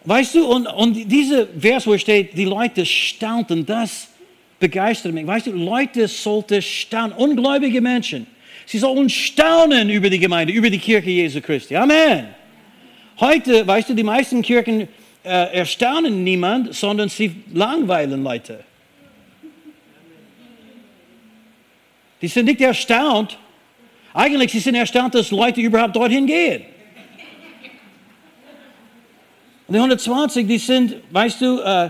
[0.03, 4.09] Weißt du, und, und diese Vers, wo steht, die Leute staunten, das
[4.59, 5.25] begeistert mich.
[5.25, 8.27] Weißt du, Leute sollten staunen, ungläubige Menschen
[8.65, 11.75] Sie sollen staunen über die Gemeinde, über die Kirche Jesu Christi.
[11.75, 12.27] Amen.
[13.19, 14.87] Heute, weißt du, die meisten Kirchen
[15.23, 18.63] äh, erstaunen niemand, sondern sie langweilen Leute.
[22.21, 23.37] Die sind nicht erstaunt.
[24.13, 26.65] Eigentlich sie sind erstaunt, dass Leute überhaupt dorthin gehen.
[29.67, 31.89] Die 120, die sind, weißt du, äh,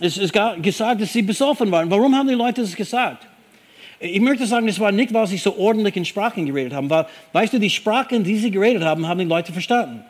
[0.00, 1.90] es ist gesagt, dass sie besoffen waren.
[1.90, 3.26] Warum haben die Leute das gesagt?
[4.00, 7.06] Ich möchte sagen, es war nicht, weil sie so ordentlich in Sprachen geredet haben, weil,
[7.32, 10.04] weißt du, die Sprachen, die sie geredet haben, haben die Leute verstanden.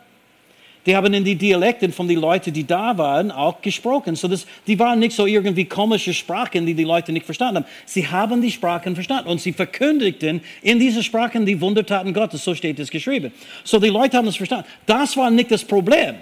[0.86, 4.16] Die haben in die Dialekten von den Leuten, die da waren, auch gesprochen.
[4.16, 7.66] So das, die waren nicht so irgendwie komische Sprachen, die die Leute nicht verstanden haben.
[7.86, 12.44] Sie haben die Sprachen verstanden und sie verkündigten in diese Sprachen die Wundertaten Gottes.
[12.44, 13.32] So steht es geschrieben.
[13.64, 14.66] So die Leute haben es verstanden.
[14.84, 16.16] Das war nicht das Problem.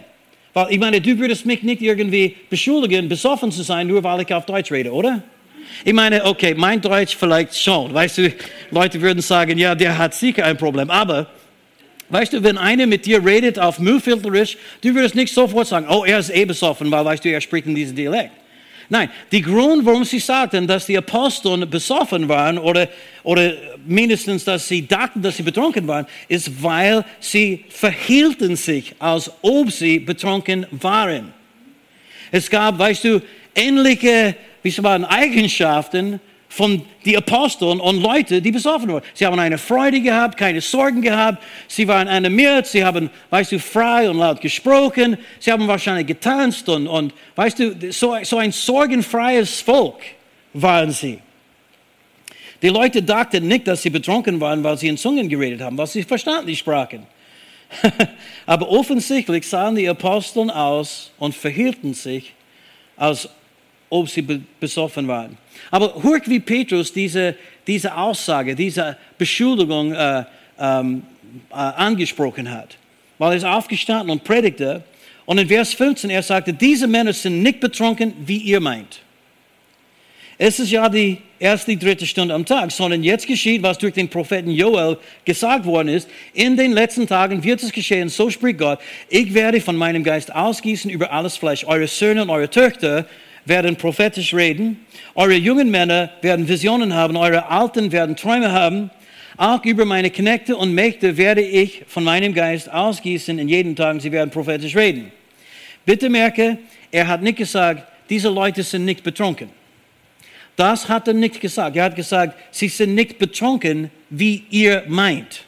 [0.55, 4.33] Weil ich meine, du würdest mich nicht irgendwie beschuldigen, besoffen zu sein, nur weil ich
[4.33, 5.23] auf Deutsch rede, oder?
[5.85, 7.93] Ich meine, okay, mein Deutsch vielleicht schon.
[7.93, 8.33] Weißt du,
[8.71, 10.91] Leute würden sagen, ja, der hat sicher ein Problem.
[10.91, 11.27] Aber,
[12.09, 16.05] weißt du, wenn einer mit dir redet auf Müllfilterisch, du würdest nicht sofort sagen, oh,
[16.05, 18.33] er ist eh besoffen, weil, weißt du, er spricht in diesem Dialekt.
[18.89, 22.89] Nein, die Grund, warum sie sagten, dass die Aposteln besoffen waren oder,
[23.23, 23.55] oder
[23.87, 29.71] mindestens, dass sie dachten, dass sie betrunken waren, ist, weil sie verhielten sich, als ob
[29.73, 31.33] sie betrunken waren.
[32.31, 33.23] Es gab, weißt du,
[33.55, 36.21] ähnliche wie waren Eigenschaften
[36.53, 39.03] von den Aposteln und Leute, die besoffen waren.
[39.15, 41.43] Sie haben eine Freude gehabt, keine Sorgen gehabt.
[41.67, 45.17] Sie waren animiert, sie haben, weißt du, frei und laut gesprochen.
[45.41, 50.01] Sie haben wahrscheinlich getanzt und, und weißt du, so, so ein sorgenfreies Volk
[50.53, 51.21] waren sie.
[52.61, 55.87] Die Leute dachten nicht, dass sie betrunken waren, weil sie in Zungen geredet haben, weil
[55.87, 57.07] sie verstanden die Sprachen.
[58.47, 62.35] Aber offensichtlich sahen die Aposteln aus und verhielten sich,
[62.95, 63.31] als
[63.93, 64.23] ob sie
[64.59, 65.37] besoffen waren.
[65.71, 70.25] Aber hört, wie Petrus diese, diese Aussage, diese Beschuldigung äh,
[70.59, 71.03] ähm,
[71.51, 72.79] äh, angesprochen hat.
[73.19, 74.83] Weil er ist aufgestanden und predigte.
[75.27, 79.01] Und in Vers 15, er sagte, diese Männer sind nicht betrunken, wie ihr meint.
[80.39, 84.09] Es ist ja die erste, dritte Stunde am Tag, sondern jetzt geschieht, was durch den
[84.09, 86.09] Propheten Joel gesagt worden ist.
[86.33, 90.35] In den letzten Tagen wird es geschehen, so spricht Gott, ich werde von meinem Geist
[90.35, 91.65] ausgießen über alles Fleisch.
[91.67, 93.07] Eure Söhne und eure Töchter
[93.45, 98.91] werden prophetisch reden, eure jungen Männer werden Visionen haben, eure Alten werden Träume haben.
[99.37, 104.01] Auch über meine Knechte und Mächte werde ich von meinem Geist ausgießen in jeden Tag,
[104.01, 105.11] sie werden prophetisch reden.
[105.85, 106.59] Bitte merke,
[106.91, 109.49] er hat nicht gesagt, diese Leute sind nicht betrunken.
[110.55, 111.77] Das hat er nicht gesagt.
[111.77, 115.45] Er hat gesagt, sie sind nicht betrunken, wie ihr meint.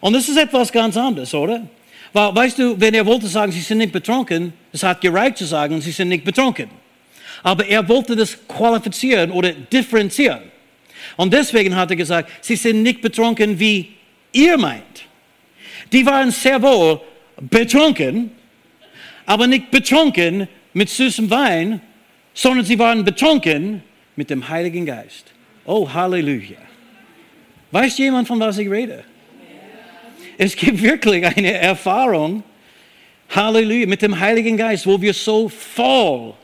[0.00, 1.62] Und das ist etwas ganz anderes, oder?
[2.16, 5.82] Weißt du, wenn er wollte sagen, sie sind nicht betrunken, es hat gereicht zu sagen,
[5.82, 6.70] sie sind nicht betrunken.
[7.42, 10.40] Aber er wollte das qualifizieren oder differenzieren.
[11.18, 13.90] Und deswegen hat er gesagt, sie sind nicht betrunken, wie
[14.32, 15.04] ihr meint.
[15.92, 17.02] Die waren sehr wohl
[17.38, 18.30] betrunken,
[19.26, 21.82] aber nicht betrunken mit süßem Wein,
[22.32, 23.82] sondern sie waren betrunken
[24.16, 25.34] mit dem Heiligen Geist.
[25.66, 26.56] Oh, Halleluja.
[27.72, 29.04] Weiß jemand, von was ich rede?
[30.38, 32.42] Es gibt wirklich eine Erfahrung,
[33.30, 36.34] Halleluja, mit dem Heiligen Geist, wo wir so voll,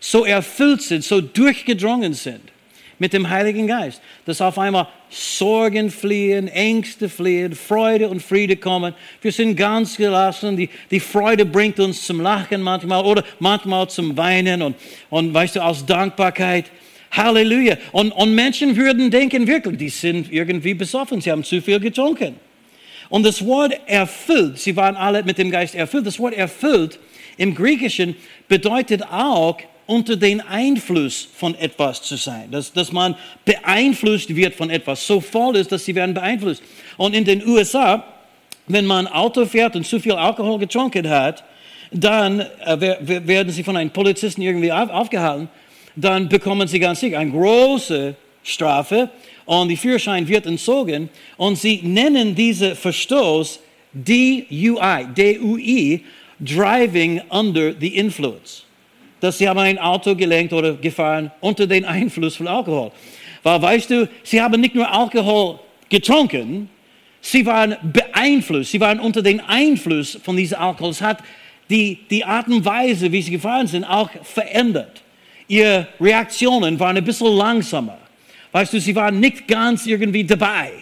[0.00, 2.40] so erfüllt sind, so durchgedrungen sind
[2.98, 8.94] mit dem Heiligen Geist, dass auf einmal Sorgen fliehen, Ängste fliehen, Freude und Friede kommen.
[9.20, 10.56] Wir sind ganz gelassen.
[10.56, 14.76] Die, die Freude bringt uns zum Lachen manchmal oder manchmal zum Weinen und,
[15.10, 16.66] und weißt du, aus Dankbarkeit.
[17.10, 17.76] Halleluja.
[17.92, 22.45] Und, und Menschen würden denken, wirklich, die sind irgendwie besoffen, sie haben zu viel getrunken.
[23.08, 26.98] Und das Wort erfüllt, sie waren alle mit dem Geist erfüllt, das Wort erfüllt
[27.36, 28.16] im Griechischen
[28.48, 33.14] bedeutet auch unter den Einfluss von etwas zu sein, dass, dass man
[33.44, 36.62] beeinflusst wird von etwas, so voll ist, dass sie werden beeinflusst.
[36.96, 38.04] Und in den USA,
[38.66, 41.44] wenn man Auto fährt und zu viel Alkohol getrunken hat,
[41.92, 45.48] dann äh, werden sie von einem Polizisten irgendwie aufgehalten,
[45.94, 48.16] dann bekommen sie ganz sicher eine große
[48.46, 49.10] Strafe
[49.44, 53.60] und die Führerschein wird entzogen und sie nennen diese Verstoß
[53.92, 56.04] DUI, DUI,
[56.38, 58.66] Driving Under the Influence
[59.20, 62.92] dass sie haben ein Auto gelenkt oder gefahren unter den Einfluss von Alkohol.
[63.42, 66.68] Weil, weißt du, sie haben nicht nur Alkohol getrunken,
[67.20, 70.90] sie waren beeinflusst, sie waren unter den Einfluss von diesem Alkohol.
[70.90, 71.18] Es hat
[71.68, 75.02] die, die Art und Weise, wie sie gefahren sind, auch verändert.
[75.48, 77.98] Ihre Reaktionen waren ein bisschen langsamer.
[78.56, 80.72] Weißt du, sie waren nicht ganz irgendwie dabei.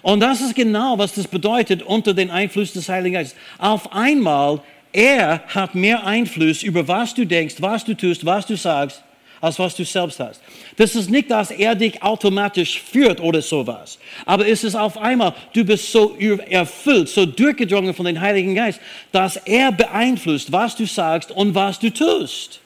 [0.00, 3.36] Und das ist genau, was das bedeutet unter den Einfluss des Heiligen Geistes.
[3.58, 4.60] Auf einmal
[4.92, 9.02] er hat mehr Einfluss über was du denkst, was du tust, was du sagst,
[9.40, 10.40] als was du selbst hast.
[10.76, 13.98] Das ist nicht, dass er dich automatisch führt oder sowas.
[14.24, 18.78] Aber es ist auf einmal, du bist so erfüllt, so durchgedrungen von dem Heiligen Geist,
[19.10, 22.60] dass er beeinflusst, was du sagst und was du tust.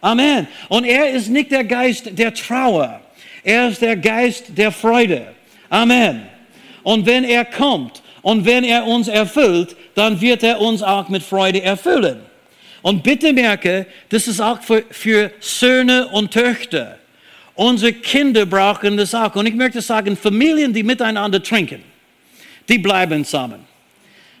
[0.00, 0.48] Amen.
[0.68, 3.01] Und er ist nicht der Geist der Trauer.
[3.44, 5.32] Er ist der Geist der Freude.
[5.68, 6.22] Amen.
[6.82, 11.22] Und wenn er kommt und wenn er uns erfüllt, dann wird er uns auch mit
[11.22, 12.20] Freude erfüllen.
[12.82, 16.98] Und bitte merke, das ist auch für, für Söhne und Töchter.
[17.54, 19.34] Unsere Kinder brauchen das auch.
[19.36, 21.82] Und ich möchte sagen, Familien, die miteinander trinken,
[22.68, 23.66] die bleiben zusammen.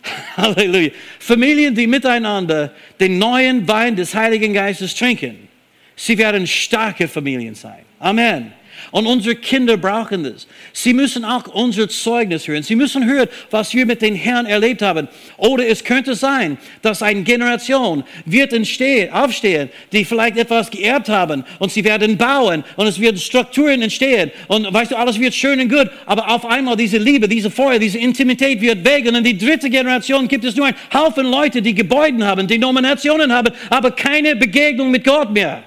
[0.36, 0.90] Halleluja.
[1.18, 5.48] Familien, die miteinander den neuen Wein des Heiligen Geistes trinken,
[5.94, 7.84] sie werden starke Familien sein.
[8.00, 8.52] Amen.
[8.92, 10.46] Und unsere Kinder brauchen das.
[10.72, 12.62] Sie müssen auch unser Zeugnis hören.
[12.62, 15.08] Sie müssen hören, was wir mit den Herrn erlebt haben.
[15.38, 21.42] Oder es könnte sein, dass eine Generation wird entstehen, aufstehen, die vielleicht etwas geerbt haben
[21.58, 25.58] und sie werden bauen und es werden Strukturen entstehen und weißt du, alles wird schön
[25.60, 29.24] und gut, aber auf einmal diese Liebe, diese Feuer, diese Intimität wird weg und in
[29.24, 33.52] die dritte Generation gibt es nur einen Haufen Leute, die Gebäude haben, die Nominationen haben,
[33.70, 35.62] aber keine Begegnung mit Gott mehr.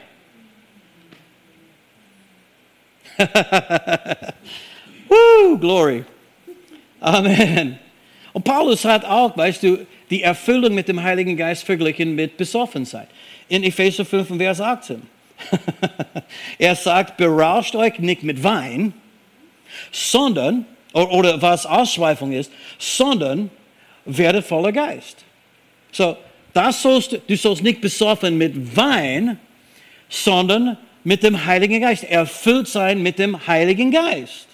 [5.08, 6.04] Woo, glory.
[7.00, 7.80] Amen.
[8.34, 13.08] Und Paulus hat auch, weißt du, die Erfüllung mit dem Heiligen Geist verglichen mit Besoffenheit.
[13.48, 15.02] In Epheser 5, Vers 18.
[16.58, 18.94] er sagt, berauscht euch nicht mit Wein,
[19.92, 23.50] sondern, oder was Ausschweifung ist, sondern
[24.06, 25.24] werdet voller Geist.
[25.92, 26.18] So,
[26.54, 29.40] das sollst, du sollst nicht besoffen mit Wein,
[30.10, 32.04] sondern mit dem Heiligen Geist.
[32.04, 34.48] Erfüllt sein mit dem Heiligen Geist.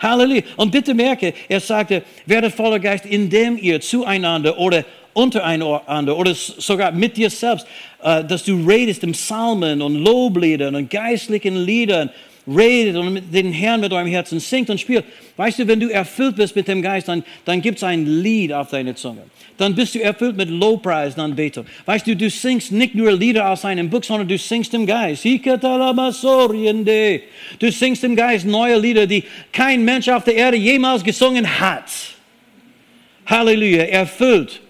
[0.00, 0.42] Halleluja.
[0.56, 6.90] Und bitte merke, er sagte, werdet voller Geist, indem ihr zueinander oder untereinander oder sogar
[6.90, 7.66] mit dir selbst,
[8.02, 12.10] äh, dass du redest im Psalmen und Lobliedern und geistlichen Liedern
[12.46, 15.04] redet und mit den Herrn mit eurem Herzen singt und spielt.
[15.36, 18.52] Weißt du, wenn du erfüllt bist mit dem Geist, dann, dann gibt es ein Lied
[18.52, 19.22] auf deine Zunge.
[19.56, 21.64] Dann bist du erfüllt mit Lobpreis und Anbetung.
[21.86, 25.24] Weißt du, du singst nicht nur Lieder aus einem Buch, sondern du singst im Geist.
[25.24, 25.38] Du
[27.70, 31.90] singst im Geist neue Lieder, die kein Mensch auf der Erde jemals gesungen hat.
[33.26, 34.60] Halleluja, erfüllt,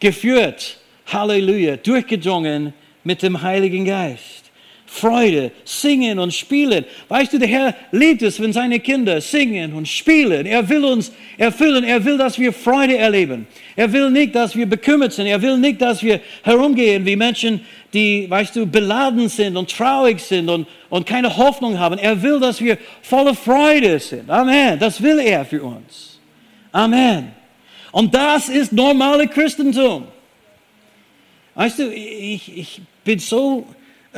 [0.00, 2.72] geführt, Halleluja, durchgedrungen
[3.04, 4.47] mit dem Heiligen Geist.
[4.90, 6.82] Freude, singen und spielen.
[7.10, 10.46] Weißt du, der Herr liebt es, wenn seine Kinder singen und spielen.
[10.46, 11.84] Er will uns erfüllen.
[11.84, 13.46] Er will, dass wir Freude erleben.
[13.76, 15.26] Er will nicht, dass wir bekümmert sind.
[15.26, 17.60] Er will nicht, dass wir herumgehen wie Menschen,
[17.92, 21.98] die, weißt du, beladen sind und traurig sind und, und keine Hoffnung haben.
[21.98, 24.30] Er will, dass wir voller Freude sind.
[24.30, 24.78] Amen.
[24.78, 26.18] Das will er für uns.
[26.72, 27.30] Amen.
[27.92, 30.08] Und das ist normale Christentum.
[31.54, 33.66] Weißt du, ich, ich bin so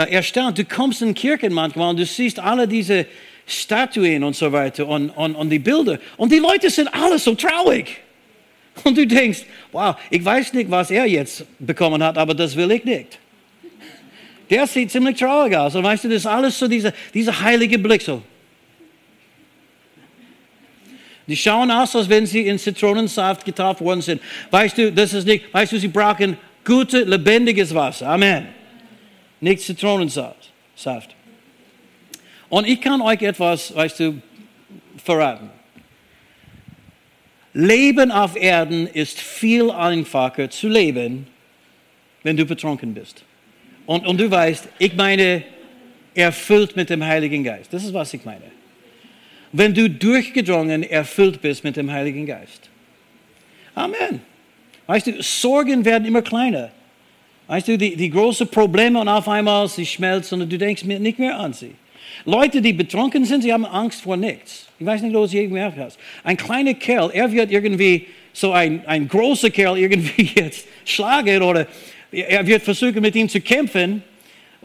[0.05, 0.59] erstaunt.
[0.59, 3.07] Du kommst in Kirchen manchmal und du siehst alle diese
[3.47, 5.99] Statuen und so weiter und, und, und die Bilder.
[6.17, 7.99] Und die Leute sind alle so traurig.
[8.85, 12.71] Und du denkst, wow, ich weiß nicht, was er jetzt bekommen hat, aber das will
[12.71, 13.19] ich nicht.
[14.49, 15.75] Der sieht ziemlich traurig aus.
[15.75, 18.23] Und weißt du, das ist alles so dieser, dieser heilige Blick so.
[21.27, 24.21] Die schauen aus, als wenn sie in Zitronensaft getauft worden sind.
[24.51, 28.09] Weißt du, das ist nicht, weißt du, sie brauchen gutes, lebendiges Wasser.
[28.09, 28.60] Amen
[29.41, 30.51] nicht Zitronensaft.
[30.77, 31.15] Saft.
[32.49, 34.23] Und ich kann euch etwas, weißt du,
[35.03, 35.51] verraten.
[37.53, 41.27] Leben auf Erden ist viel einfacher zu leben,
[42.23, 43.25] wenn du betrunken bist.
[43.87, 45.43] Und, und du weißt, ich meine,
[46.15, 47.73] erfüllt mit dem Heiligen Geist.
[47.73, 48.51] Das ist, was ich meine.
[49.53, 52.69] Wenn du durchgedrungen, erfüllt bist mit dem Heiligen Geist.
[53.75, 54.23] Amen.
[54.87, 56.71] Weißt du, Sorgen werden immer kleiner.
[57.51, 61.19] Weißt du, die, die großen Probleme und auf einmal sie schmelzen und du denkst nicht
[61.19, 61.73] mehr an sie.
[62.25, 64.69] Leute, die betrunken sind, sie haben Angst vor nichts.
[64.79, 65.99] Ich weiß nicht, ob du je gemerkt hast.
[66.23, 71.67] Ein kleiner Kerl, er wird irgendwie so ein, ein großer Kerl irgendwie jetzt schlagen oder
[72.13, 74.05] er wird versuchen, mit ihm zu kämpfen,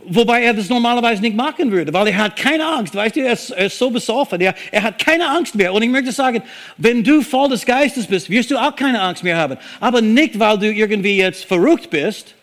[0.05, 2.93] wobei er das normalerweise nicht machen würde, weil er hat keine Angst.
[2.93, 5.73] Weißt du, er ist, er ist so besoffen, er, er hat keine Angst mehr.
[5.73, 6.43] Und ich möchte sagen,
[6.77, 9.57] wenn du voll des Geistes bist, wirst du auch keine Angst mehr haben.
[9.79, 12.34] Aber nicht, weil du irgendwie jetzt verrückt bist,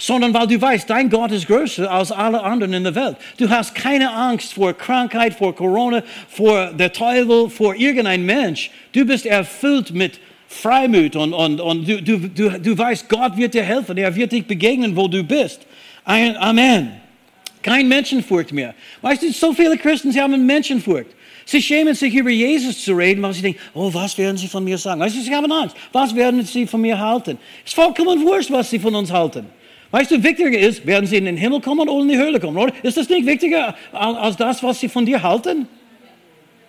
[0.00, 3.16] sondern weil du weißt, dein Gott ist größer als alle anderen in der Welt.
[3.36, 8.70] Du hast keine Angst vor Krankheit, vor Corona, vor der Teufel, vor irgendein Mensch.
[8.92, 13.52] Du bist erfüllt mit Freimut und, und, und du, du, du, du weißt, Gott wird
[13.52, 15.60] dir helfen, er wird dich begegnen, wo du bist.
[16.04, 16.92] Amen.
[17.62, 18.74] Kein Menschenfurcht mehr.
[19.02, 21.10] Weißt du, so viele Christen, sie haben Menschenfurcht.
[21.44, 24.64] Sie schämen sich über Jesus zu reden, weil sie denken, oh, was werden sie von
[24.64, 25.00] mir sagen?
[25.00, 25.76] Weißt du, sie haben Angst.
[25.92, 27.36] Was werden sie von mir halten?
[27.64, 29.59] Es ist vollkommen wurscht, was sie von uns halten.
[29.90, 32.56] Weißt du, wichtiger ist, werden sie in den Himmel kommen oder in die Höhle kommen,
[32.56, 32.72] oder?
[32.82, 35.66] Ist das nicht wichtiger als das, was sie von dir halten?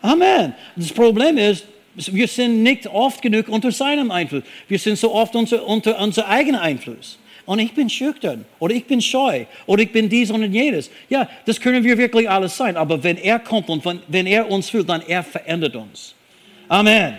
[0.02, 0.54] Amen.
[0.76, 4.44] Das Problem ist, wir sind nicht oft genug unter seinem Einfluss.
[4.68, 7.20] Wir sind so oft unter, unter unser eigener Einfluss.
[7.46, 10.90] Und ich bin schüchtern oder ich bin scheu oder ich bin dies und jenes.
[11.10, 12.78] Ja, das können wir wirklich alles sein.
[12.78, 16.16] Aber wenn er kommt und wenn er uns fühlt, dann er verändert uns.
[16.68, 17.18] Amen.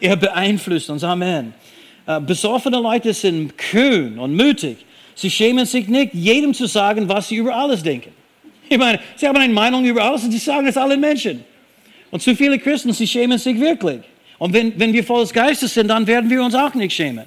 [0.00, 1.02] Er beeinflusst uns.
[1.02, 1.54] Amen.
[2.06, 4.76] Äh, besoffene Leute sind kühn und mutig.
[5.14, 8.10] Sie schämen sich nicht, jedem zu sagen, was sie über alles denken.
[8.68, 11.44] Ich meine, sie haben eine Meinung über alles und sie sagen es allen Menschen.
[12.10, 14.00] Und zu viele Christen, sie schämen sich wirklich.
[14.38, 17.24] Und wenn, wenn wir volles Geistes sind, dann werden wir uns auch nicht schämen.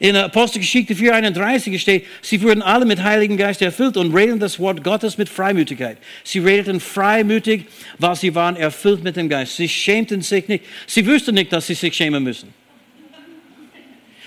[0.00, 4.82] In Apostelgeschichte 4,31 steht, sie wurden alle mit Heiligen Geist erfüllt und redeten das Wort
[4.82, 5.98] Gottes mit Freimütigkeit.
[6.24, 7.66] Sie redeten freimütig,
[7.98, 9.56] weil sie waren erfüllt mit dem Geist.
[9.56, 10.64] Sie schämten sich nicht.
[10.86, 12.52] Sie wussten nicht, dass sie sich schämen müssen.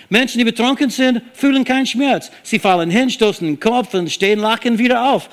[0.10, 2.32] Menschen, die betrunken sind, fühlen keinen Schmerz.
[2.44, 5.30] Sie fallen hin, stoßen den Kopf und stehen lachen wieder auf.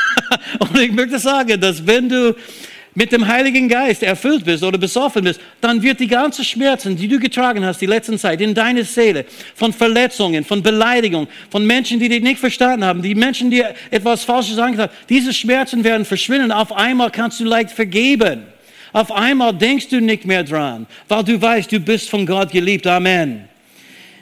[0.60, 2.36] und ich möchte sagen, dass wenn du
[2.94, 7.08] mit dem Heiligen Geist erfüllt bist oder besoffen bist, dann wird die ganze Schmerzen, die
[7.08, 11.98] du getragen hast die letzten Zeit in deine Seele, von Verletzungen, von Beleidigungen, von Menschen,
[11.98, 16.04] die dich nicht verstanden haben, die Menschen, die etwas Falsches gesagt haben, diese Schmerzen werden
[16.04, 16.52] verschwinden.
[16.52, 18.44] Auf einmal kannst du leicht vergeben.
[18.92, 22.86] Auf einmal denkst du nicht mehr dran, weil du weißt, du bist von Gott geliebt.
[22.86, 23.48] Amen.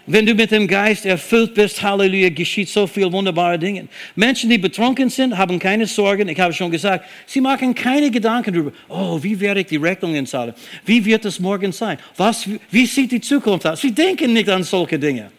[0.07, 3.87] Wenn du mit dem Geist erfüllt bist, Halleluja, geschieht so viel wunderbare Dinge.
[4.17, 6.29] Menschen, die betrunken sind, haben keine Sorgen.
[6.29, 8.73] Ich habe schon gesagt, sie machen keine Gedanken darüber.
[8.89, 10.55] Oh, wie werde ich die Rechnungen zahlen?
[10.85, 11.99] Wie wird es morgen sein?
[12.17, 13.81] Was, wie sieht die Zukunft aus?
[13.81, 15.31] Sie denken nicht an solche Dinge.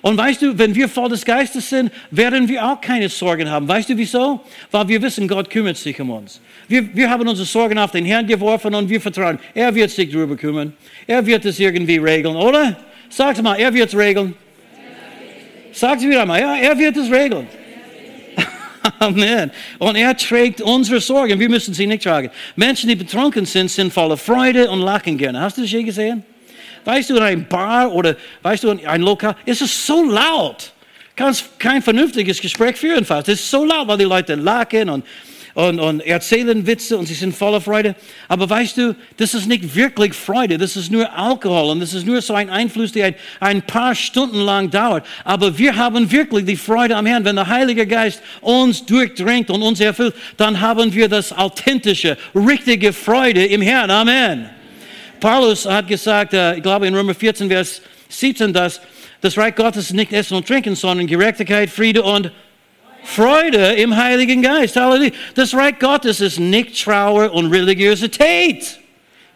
[0.00, 3.66] Und weißt du, wenn wir voll des Geistes sind, werden wir auch keine Sorgen haben.
[3.68, 4.40] Weißt du wieso?
[4.70, 6.40] Weil wir wissen, Gott kümmert sich um uns.
[6.68, 10.10] Wir, wir haben unsere Sorgen auf den Herrn geworfen und wir vertrauen, er wird sich
[10.10, 10.72] darüber kümmern.
[11.06, 12.76] Er wird es irgendwie regeln, oder?
[13.08, 14.34] Sag mal, er wird es regeln.
[15.72, 17.46] Sag es wieder mal, ja, er wird es regeln.
[18.98, 19.50] Amen.
[19.78, 21.38] Und er trägt unsere Sorgen.
[21.38, 22.30] Wir müssen sie nicht tragen.
[22.56, 25.40] Menschen, die betrunken sind, sind voller Freude und lachen gerne.
[25.40, 26.24] Hast du das je gesehen?
[26.84, 30.72] Weißt du, in einem Bar oder weißt du, in einem Lokal, ist es so laut.
[31.16, 33.28] Kannst kein vernünftiges Gespräch führen fast.
[33.28, 35.04] Es ist so laut, weil die Leute lachen und
[35.58, 37.96] und, und erzählen Witze und sie sind voller Freude.
[38.28, 42.06] Aber weißt du, das ist nicht wirklich Freude, das ist nur Alkohol und das ist
[42.06, 45.04] nur so ein Einfluss, der ein, paar Stunden lang dauert.
[45.24, 47.24] Aber wir haben wirklich die Freude am Herrn.
[47.24, 52.92] Wenn der Heilige Geist uns durchdringt und uns erfüllt, dann haben wir das authentische, richtige
[52.92, 53.90] Freude im Herrn.
[53.90, 54.48] Amen.
[55.18, 58.80] Paulus hat gesagt, äh, ich glaube in Römer 14, Vers 17, dass
[59.20, 62.30] das Reich Gottes nicht Essen und Trinken, sondern Gerechtigkeit, Friede und
[63.02, 64.76] Freude im Heiligen Geist.
[64.76, 65.10] Halleluja.
[65.34, 68.78] Das Reich Gottes ist nicht Trauer und Religiosität.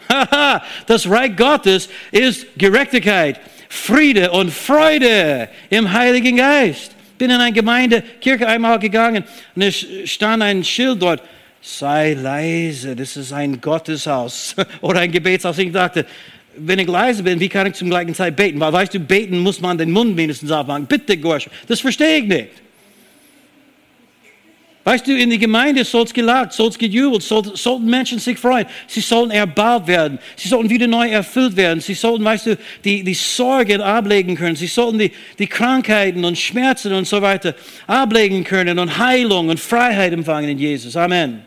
[0.86, 6.92] das Reich Gottes ist Gerechtigkeit, Friede und Freude im Heiligen Geist.
[7.18, 11.22] Bin in eine Gemeinde, Kirche einmal gegangen und es stand ein Schild dort.
[11.64, 15.56] Sei leise, das ist ein Gotteshaus oder ein Gebetshaus.
[15.58, 16.04] Ich dachte,
[16.56, 18.58] wenn ich leise bin, wie kann ich zum gleichen Zeit beten?
[18.58, 20.86] Weil weißt du, beten muss man den Mund mindestens aufmachen.
[20.86, 22.48] Bitte, Gorsch, das verstehe ich nicht.
[24.85, 28.37] Weißt du, in der Gemeinde soll es gelacht, soll es gejubelt, soll, sollten Menschen sich
[28.37, 28.66] freuen.
[28.89, 30.18] Sie sollten erbaut werden.
[30.35, 31.80] Sie sollten wieder neu erfüllt werden.
[31.80, 34.57] Sie sollten, weißt du, die, die Sorgen ablegen können.
[34.57, 37.55] Sie sollten die, die Krankheiten und Schmerzen und so weiter
[37.87, 40.97] ablegen können und Heilung und Freiheit empfangen in Jesus.
[40.97, 41.43] Amen.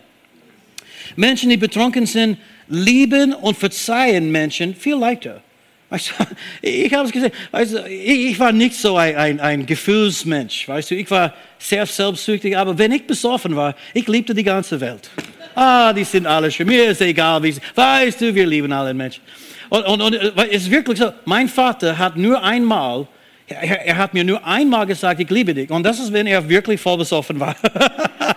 [1.18, 2.38] Menschen, die betrunken sind,
[2.70, 5.42] lieben und verzeihen Menschen viel leichter.
[5.90, 6.26] Weißt du,
[6.62, 10.92] ich habe es gesehen, weißt du, ich war nicht so ein, ein, ein, Gefühlsmensch, weißt
[10.92, 15.10] du, ich war sehr selbstsüchtig, aber wenn ich besoffen war, ich liebte die ganze Welt.
[15.54, 18.94] Ah, die sind alle schön, mir ist egal, wie sie, weißt du, wir lieben alle
[18.94, 19.22] Menschen.
[19.70, 23.08] Und, und, und es ist wirklich so, mein Vater hat nur einmal,
[23.48, 25.70] er, er hat mir nur einmal gesagt, ich liebe dich.
[25.70, 27.56] Und das ist, wenn er wirklich voll besoffen war.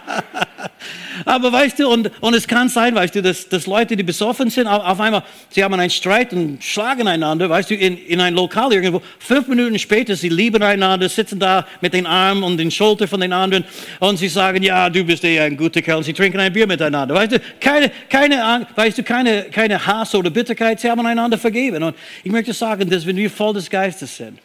[1.25, 4.51] Aber weißt du, und, und es kann sein, weißt du, dass, dass Leute, die besoffen
[4.51, 8.35] sind, auf einmal, sie haben einen Streit und schlagen einander, weißt du, in, in ein
[8.35, 9.03] Lokal irgendwo.
[9.19, 13.21] Fünf Minuten später, sie lieben einander, sitzen da mit den Armen und den Schultern von
[13.21, 13.65] den anderen
[14.01, 17.15] und sie sagen, ja, du bist ja ein guter Kerl sie trinken ein Bier miteinander.
[17.15, 21.83] Weißt du, keine, keine, weißt du, keine, keine Hass oder Bitterkeit, sie haben einander vergeben.
[21.83, 24.39] Und ich möchte sagen, dass wenn wir voll des Geistes sind,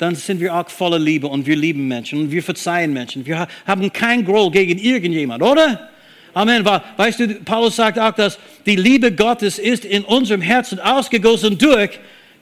[0.00, 3.26] dann sind wir auch voller Liebe und wir lieben Menschen und wir verzeihen Menschen.
[3.26, 5.90] Wir haben kein Groll gegen irgendjemand, oder?
[6.32, 6.64] Amen.
[6.64, 11.98] Weißt du, Paulus sagt auch, dass die Liebe Gottes ist in unserem Herzen ausgegossen durch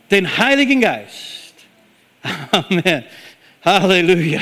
[0.08, 1.54] den Heiligen Geist.
[2.52, 3.02] Amen.
[3.64, 4.40] Halleluja.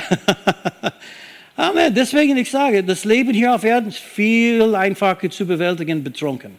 [1.57, 1.95] Amen.
[1.95, 6.55] Deswegen ich sage, das Leben hier auf Erden ist viel einfacher zu bewältigen betrunken.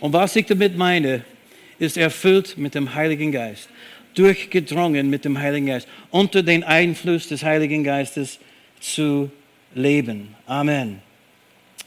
[0.00, 1.22] Und was ich damit meine,
[1.78, 3.68] ist erfüllt mit dem Heiligen Geist
[4.14, 8.38] durchgedrungen mit dem Heiligen Geist, unter den Einfluss des Heiligen Geistes
[8.80, 9.30] zu
[9.74, 10.34] leben.
[10.46, 11.00] Amen.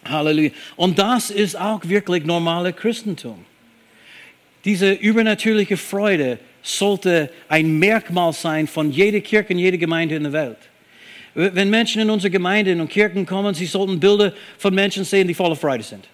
[0.05, 0.51] Halleluja.
[0.75, 3.45] Und das ist auch wirklich normale Christentum.
[4.65, 10.34] Diese übernatürliche Freude sollte ein Merkmal sein von jeder Kirche und jeder Gemeinde in der
[10.34, 10.57] Welt.
[11.34, 15.34] Wenn Menschen in unsere Gemeinden und Kirchen kommen, sie sollten Bilder von Menschen sehen, die
[15.34, 16.07] voller Freude sind.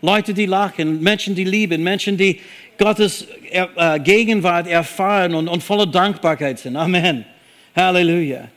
[0.00, 2.40] Leute, die lachen, Menschen, die lieben, Menschen, die
[2.82, 6.76] Gottes äh, Gegenwart erfahren und, und voller Dankbarkeit sind.
[6.76, 7.24] Amen.
[7.76, 8.48] Halleluja.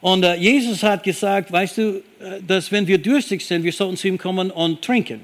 [0.00, 3.98] Und äh, Jesus hat gesagt, weißt du, äh, dass wenn wir durstig sind, wir sollten
[3.98, 5.20] zu ihm kommen und trinken.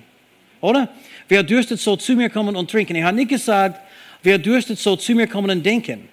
[0.61, 0.91] Oder?
[1.29, 2.95] Wer dürstet, soll zu mir kommen und trinken.
[2.95, 3.81] Er hat nicht gesagt,
[4.23, 6.09] wer dürstet, soll zu mir kommen und denken.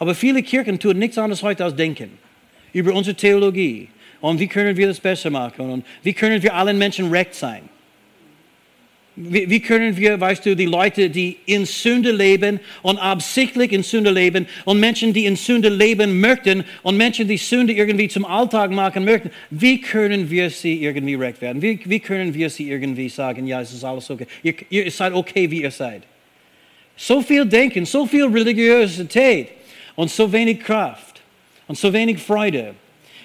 [0.00, 2.10] Aber viele Kirchen tun nichts anderes heute als denken.
[2.72, 3.88] Über unsere Theologie.
[4.20, 5.70] Und wie können wir das besser machen?
[5.70, 7.68] Und wie können wir allen Menschen recht sein?
[9.16, 13.84] Wie, wie, können wir, weißt du, die Leute, die in Sünde leben und absichtlich in
[13.84, 18.24] Sünde leben und Menschen, die in Sünde leben möchten und Menschen, die Sünde irgendwie zum
[18.24, 21.62] Alltag machen möchten, wie können wir sie irgendwie recht werden?
[21.62, 24.26] Wie, wie können wir sie irgendwie sagen, ja, es ist alles okay.
[24.42, 26.02] Ihr, ihr seid okay, wie ihr seid.
[26.96, 29.48] So viel Denken, so viel Religiosität
[29.94, 31.22] und so wenig Kraft
[31.68, 32.74] und so wenig Freude.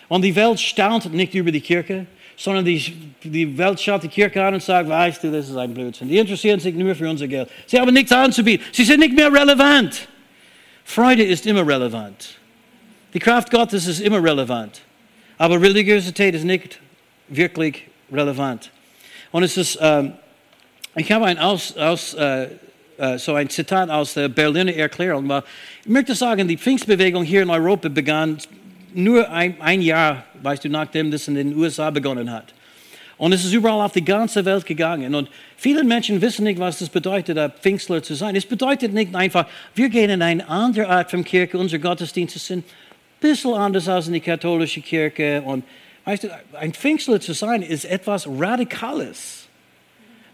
[0.08, 2.06] Und die Welt staunt nicht über die Kirche
[2.40, 2.82] sondern die,
[3.22, 6.08] die Welt schaut die Kirche an und sagt, weißt du, das ist ein Blödsinn.
[6.08, 7.50] Die interessieren sich nur für unser Geld.
[7.68, 8.66] Sie haben nichts anzubieten.
[8.72, 10.08] Sie sind nicht mehr relevant.
[10.86, 12.38] Freude ist immer relevant.
[13.14, 14.80] Die Kraft Gottes ist immer relevant.
[15.38, 16.80] Aber Religiosität ist nicht
[17.28, 18.72] wirklich relevant.
[19.32, 20.14] Und es ist, ähm,
[20.96, 22.48] ich habe ein, aus, aus, äh,
[22.98, 25.30] äh, so ein Zitat aus der Berliner Erklärung.
[25.84, 28.38] Ich möchte sagen, die Pfingstbewegung hier in Europa begann
[28.94, 32.54] nur ein, ein Jahr, weißt du, nachdem das in den USA begonnen hat.
[33.20, 35.14] Und es ist überall auf die ganze Welt gegangen.
[35.14, 38.34] Und viele Menschen wissen nicht, was das bedeutet, ein Pfingstler zu sein.
[38.36, 42.60] Es bedeutet nicht einfach, wir gehen in eine andere Art von Kirche, unsere Gottesdienste sind
[42.60, 42.64] ein
[43.20, 45.42] bisschen anders als in die katholische Kirche.
[45.42, 45.66] Und
[46.06, 46.28] weißt du,
[46.58, 49.48] ein Pfingstler zu sein ist etwas Radikales.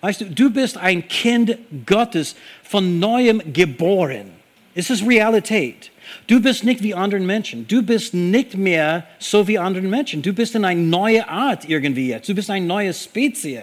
[0.01, 4.29] Weißt du, du bist ein Kind Gottes, von neuem geboren.
[4.75, 5.89] Es ist Realität.
[6.27, 7.67] Du bist nicht wie anderen Menschen.
[7.67, 10.21] Du bist nicht mehr so wie andere Menschen.
[10.21, 12.27] Du bist in eine neue Art irgendwie jetzt.
[12.29, 13.61] Du bist eine neue Spezie.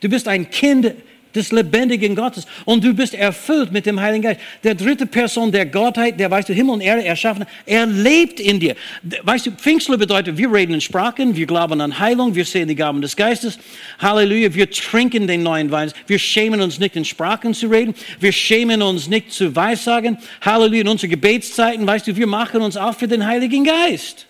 [0.00, 0.92] Du bist ein Kind
[1.34, 2.46] des lebendigen Gottes.
[2.64, 4.40] Und du bist erfüllt mit dem Heiligen Geist.
[4.62, 8.60] Der dritte Person der Gottheit, der, weißt du, Himmel und Erde erschaffen, er lebt in
[8.60, 8.76] dir.
[9.22, 12.74] Weißt du, Pfingstler bedeutet, wir reden in Sprachen, wir glauben an Heilung, wir sehen die
[12.74, 13.58] Gaben des Geistes.
[13.98, 15.92] Halleluja, wir trinken den neuen Wein.
[16.06, 17.94] Wir schämen uns nicht in Sprachen zu reden.
[18.20, 20.18] Wir schämen uns nicht zu weissagen.
[20.40, 24.26] Halleluja, in unseren Gebetszeiten, weißt du, wir machen uns auf für den Heiligen Geist.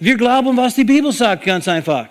[0.00, 2.08] Wir glauben, was die Bibel sagt, ganz einfach.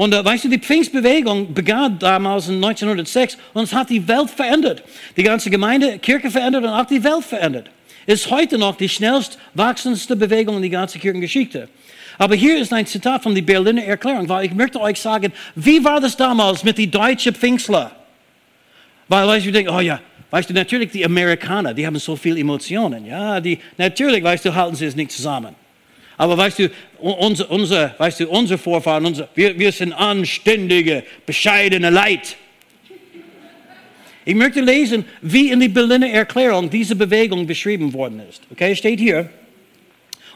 [0.00, 4.30] Und äh, weißt du, die Pfingstbewegung begann damals in 1906 und es hat die Welt
[4.30, 4.82] verändert.
[5.14, 7.68] Die ganze Gemeinde, Kirche verändert und auch die Welt verändert.
[8.06, 11.68] Ist heute noch die schnellst wachsendste Bewegung in die ganze Kirchengeschichte.
[12.16, 15.84] Aber hier ist ein Zitat von der Berliner Erklärung, weil ich möchte euch sagen, wie
[15.84, 17.90] war das damals mit den deutschen Pfingstler?
[19.06, 22.40] Weil, weißt du, denken, oh ja, weißt du, natürlich die Amerikaner, die haben so viele
[22.40, 25.59] Emotionen, ja, die, natürlich, weißt du, halten sie es nicht zusammen.
[26.20, 31.88] Aber weißt du, unser, unser, weißt du, unsere Vorfahren, unser, wir, wir sind anständige, bescheidene
[31.88, 32.36] Leid.
[34.26, 38.42] Ich möchte lesen, wie in der Berliner Erklärung diese Bewegung beschrieben worden ist.
[38.52, 39.30] Okay, steht hier.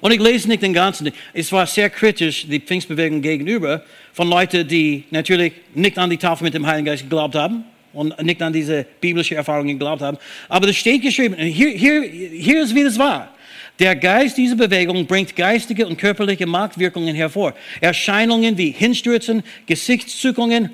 [0.01, 1.13] Und ich lese nicht den ganzen.
[1.35, 6.45] Es war sehr kritisch, die Pfingstbewegung gegenüber, von Leuten, die natürlich nicht an die Tafel
[6.45, 7.63] mit dem Heiligen Geist geglaubt haben
[7.93, 10.17] und nicht an diese biblische Erfahrungen geglaubt haben.
[10.49, 11.35] Aber das steht geschrieben.
[11.35, 13.34] Hier, hier, hier ist, wie das war.
[13.79, 17.55] Der Geist dieser Bewegung bringt geistige und körperliche Marktwirkungen hervor.
[17.81, 20.71] Erscheinungen wie Hinstürzen, Gesichtszuckungen,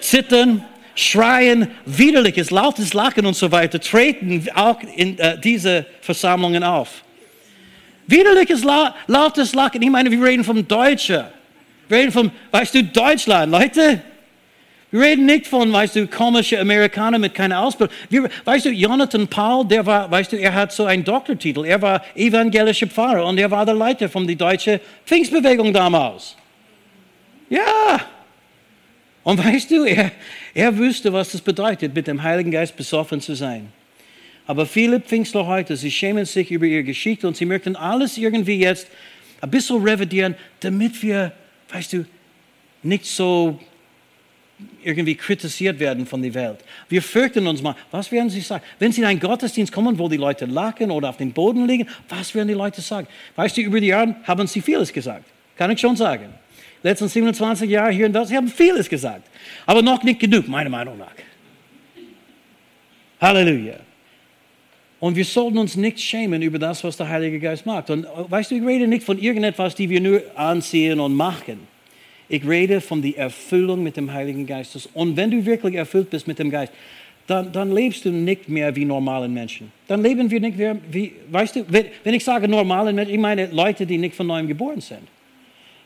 [0.00, 0.64] Zittern,
[0.94, 7.02] Schreien, widerliches, lautes Lachen und so weiter treten auch in äh, diese Versammlungen auf.
[8.06, 11.24] Widerliches, la lautes Lachen, ich meine, wir reden vom Deutschen.
[11.88, 14.02] Wir reden vom, weißt du, Deutschland, Leute.
[14.92, 17.96] Wir reden nicht von, weißt du, komische Amerikaner mit keiner Ausbildung.
[18.10, 21.64] Wir, weißt du, Jonathan Paul, der war, weißt du, er hat so einen Doktortitel.
[21.64, 26.36] Er war evangelischer Pfarrer und er war der Leiter von der deutschen Pfingstbewegung damals.
[27.48, 28.00] Ja.
[29.24, 30.12] Und weißt du, er,
[30.52, 33.72] er wusste, was das bedeutet, mit dem Heiligen Geist besoffen zu sein.
[34.46, 38.58] Aber viele Pfingstler heute, sie schämen sich über ihre Geschichte und sie möchten alles irgendwie
[38.58, 38.88] jetzt
[39.40, 41.32] ein bisschen revidieren, damit wir,
[41.70, 42.04] weißt du,
[42.82, 43.58] nicht so
[44.82, 46.58] irgendwie kritisiert werden von der Welt.
[46.88, 47.74] Wir fürchten uns mal.
[47.90, 48.62] Was werden sie sagen?
[48.78, 51.88] Wenn sie in einen Gottesdienst kommen, wo die Leute lachen oder auf dem Boden liegen,
[52.08, 53.06] was werden die Leute sagen?
[53.36, 55.24] Weißt du, über die Jahre haben sie vieles gesagt.
[55.56, 56.26] Kann ich schon sagen.
[56.82, 59.28] Letzten 27 Jahre hier in Deutschland, sie haben vieles gesagt.
[59.66, 61.14] Aber noch nicht genug, meiner Meinung nach.
[63.20, 63.76] Halleluja.
[64.98, 67.90] Und wir sollten uns nicht schämen über das, was der Heilige Geist macht.
[67.90, 71.66] Und weißt du, ich rede nicht von irgendetwas, die wir nur anziehen und machen.
[72.32, 74.88] Ich rede von der Erfüllung mit dem Heiligen Geist.
[74.94, 76.72] Und wenn du wirklich erfüllt bist mit dem Geist,
[77.26, 79.70] dann, dann, lebst du nicht mehr wie normalen Menschen.
[79.86, 83.48] Dann leben wir nicht mehr wie, weißt du, wenn ich sage normalen Menschen, ich meine
[83.48, 85.02] Leute, die nicht von neuem geboren sind.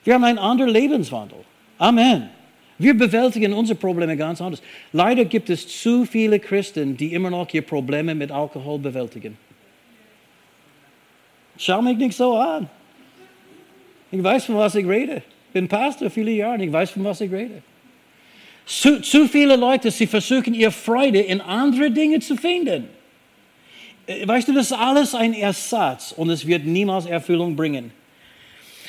[0.04, 1.38] Wir haben einen anderen Lebenswandel.
[1.78, 2.28] Amen.
[2.78, 4.62] Wir bewältigen unsere Probleme ganz anders.
[4.92, 9.36] Leider gibt es zu viele Christen, die immer noch ihre Probleme mit Alkohol bewältigen.
[11.58, 12.70] Schau mich nicht so an.
[14.12, 17.20] Ich weiß, von was ich rede bin Pastor viele Jahre und ich weiß, von was
[17.20, 17.62] ich rede.
[18.66, 22.88] Zu, zu viele Leute, sie versuchen ihre Freude in andere Dinge zu finden.
[24.06, 27.92] Äh, weißt du, das ist alles ein Ersatz und es wird niemals Erfüllung bringen.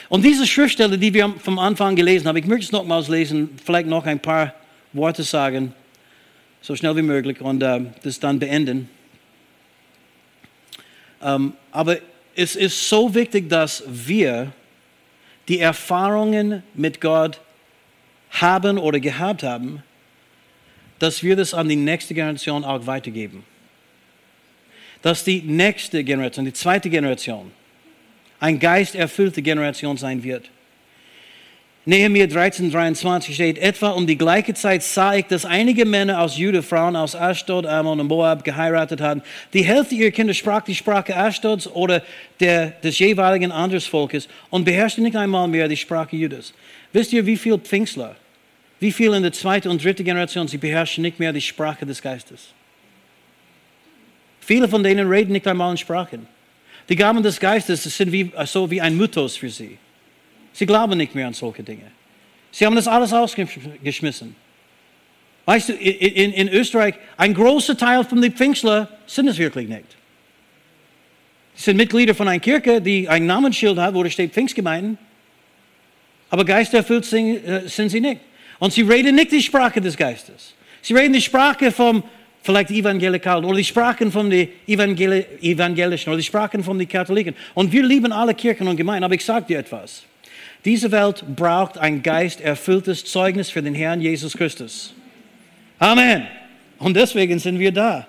[0.09, 3.87] Und diese Schriftstelle, die wir vom Anfang gelesen haben, ich möchte es nochmals lesen, vielleicht
[3.87, 4.53] noch ein paar
[4.93, 5.73] Worte sagen,
[6.61, 8.89] so schnell wie möglich und äh, das dann beenden.
[11.21, 11.97] Ähm, aber
[12.35, 14.51] es ist so wichtig, dass wir
[15.47, 17.39] die Erfahrungen mit Gott
[18.31, 19.83] haben oder gehabt haben,
[20.99, 23.43] dass wir das an die nächste Generation auch weitergeben.
[25.01, 27.51] Dass die nächste Generation, die zweite Generation,
[28.39, 30.49] ein geisterfüllte Generation sein wird.
[31.88, 36.38] Nehemiah 13, 23 steht, etwa um die gleiche Zeit sah ich, dass einige Männer aus
[36.38, 39.21] Juda Frauen aus Ashdod, Ammon und Moab geheiratet hatten.
[39.53, 42.03] Die Hälfte ihrer Kinder sprach die Sprache Ashdods oder
[42.41, 46.53] der, des jeweiligen anderen Volkes und beherrschte nicht einmal mehr die Sprache Judas.
[46.91, 48.17] Wisst ihr, wie viele Pfingstler,
[48.81, 52.01] wie viele in der zweiten und dritten Generation, sie beherrschen nicht mehr die Sprache des
[52.01, 52.49] Geistes.
[54.41, 56.27] Viele von denen reden nicht einmal in Sprachen.
[56.89, 59.77] Die Gaben des Geistes sind wie, so wie ein Mythos für sie.
[60.57, 61.83] Sie glauben nicht mehr an solche Dinge.
[62.49, 64.35] Sie haben das alles ausgeschmissen.
[65.45, 69.85] Weißt du, in, in Österreich, ein großer Teil von den Pfingstler sind es wirklich nicht.
[71.53, 74.97] Sie sind Mitglieder von einer Kirche, die ein Namensschild hat, wo da steht Pfingstgemeinden.
[76.31, 78.21] Aber geisterfüllt sind, äh, sind sie nicht.
[78.57, 80.55] Und sie reden nicht die Sprache des Geistes.
[80.81, 82.01] Sie reden die Sprache vom,
[82.41, 87.35] vielleicht Evangelikalen oder die Sprachen von den Evangel Evangelischen oder die Sprachen von den Katholiken.
[87.53, 90.07] Und wir lieben alle Kirchen und Gemeinden, aber ich sage dir etwas.
[90.65, 94.93] Diese Welt braucht ein geisterfülltes Zeugnis für den Herrn Jesus Christus.
[95.79, 96.27] Amen.
[96.79, 98.07] Und deswegen sind wir da.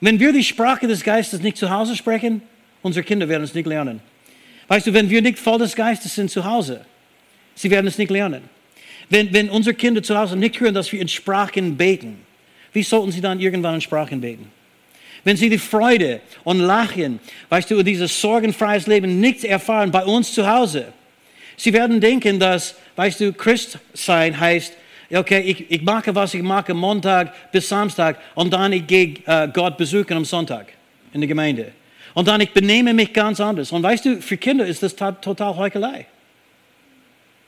[0.00, 2.42] Wenn wir die Sprache des Geistes nicht zu Hause sprechen,
[2.82, 4.00] unsere Kinder werden es nicht lernen.
[4.68, 6.84] Weißt du, wenn wir nicht voll des Geistes sind zu Hause,
[7.54, 8.42] sie werden es nicht lernen.
[9.10, 12.18] Wenn, wenn unsere Kinder zu Hause nicht hören, dass wir in Sprachen beten,
[12.72, 14.50] wie sollten sie dann irgendwann in Sprachen beten?
[15.24, 17.18] Wenn sie die Freude und Lachen,
[17.48, 20.92] weißt du, dieses sorgenfreies Leben nicht erfahren bei uns zu Hause,
[21.58, 24.72] sie werden denken, dass, weißt du, Christ sein heißt,
[25.12, 29.48] okay, ich, ich mache, was ich mache, Montag bis Samstag und dann ich gehe äh,
[29.52, 30.68] Gott besuchen am Sonntag
[31.12, 31.72] in der Gemeinde.
[32.14, 33.70] Und dann ich benehme mich ganz anders.
[33.70, 36.06] Und weißt du, für Kinder ist das total Heuchelei.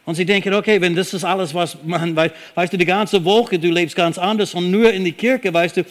[0.06, 3.58] Und sie denken, okay, wenn das ist alles, was man, weißt du, die ganze Woche,
[3.58, 5.84] du lebst ganz anders und nur in die Kirche, weißt du,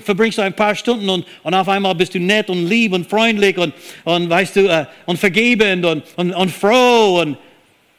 [0.00, 3.08] verbringst du ein paar Stunden und, und auf einmal bist du nett und lieb und
[3.08, 7.36] freundlich und, und weißt du, uh, und vergebend und, und, und froh und,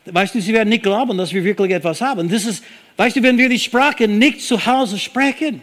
[0.06, 2.30] weißt du, sie werden nicht glauben, dass wir wirklich etwas haben.
[2.30, 2.64] Das ist,
[2.98, 5.62] weißt du, wenn wir die Sprache nicht zu Hause sprechen,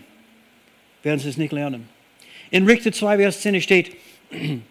[1.02, 1.88] werden sie es nicht lernen.
[2.50, 3.96] In Richter 2, Vers 10 steht,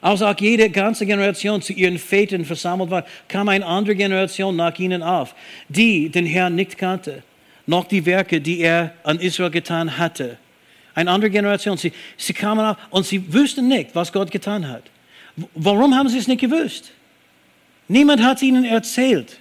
[0.00, 4.78] als auch jede ganze Generation zu ihren Vätern versammelt war, kam eine andere Generation nach
[4.78, 5.34] ihnen auf,
[5.68, 7.22] die den Herrn nicht kannte,
[7.66, 10.38] noch die Werke, die er an Israel getan hatte.
[10.94, 14.84] Eine andere Generation, sie, sie kamen auf und sie wussten nicht, was Gott getan hat.
[15.54, 16.92] Warum haben sie es nicht gewusst?
[17.90, 19.36] Niemand hat ihnen erzählt.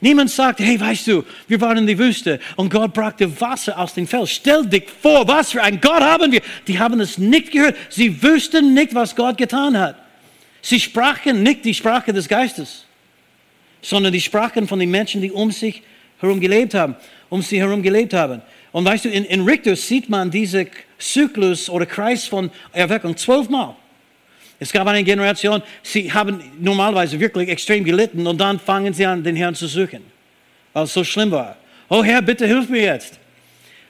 [0.00, 3.92] Niemand sagt, hey, weißt du, wir waren in der Wüste und Gott brachte Wasser aus
[3.92, 4.30] dem Fels.
[4.30, 6.40] Stell dich vor, was für ein Gott haben wir.
[6.66, 7.76] Die haben es nicht gehört.
[7.90, 9.96] Sie wussten nicht, was Gott getan hat.
[10.62, 12.86] Sie sprachen nicht die Sprache des Geistes,
[13.82, 15.82] sondern die Sprachen von den Menschen, die um sich
[16.18, 16.96] herum gelebt haben,
[17.28, 18.40] um sie herum gelebt haben.
[18.72, 20.66] Und weißt du, in, in Richter sieht man diesen
[20.98, 23.76] Zyklus oder Kreis von Erweckung zwölfmal.
[24.58, 29.22] Es gab eine Generation, sie haben normalerweise wirklich extrem gelitten und dann fangen sie an,
[29.22, 30.02] den Herrn zu suchen,
[30.72, 31.56] weil es so schlimm war.
[31.88, 33.18] Oh Herr, bitte hilf mir jetzt.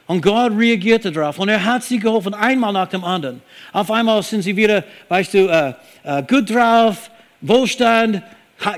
[0.06, 3.42] Und Gott reagierte darauf und er hat sie geholfen, einmal nach dem anderen.
[3.72, 5.72] Auf einmal sind sie wieder, weißt du, äh,
[6.04, 7.10] äh, gut drauf,
[7.40, 8.22] Wohlstand,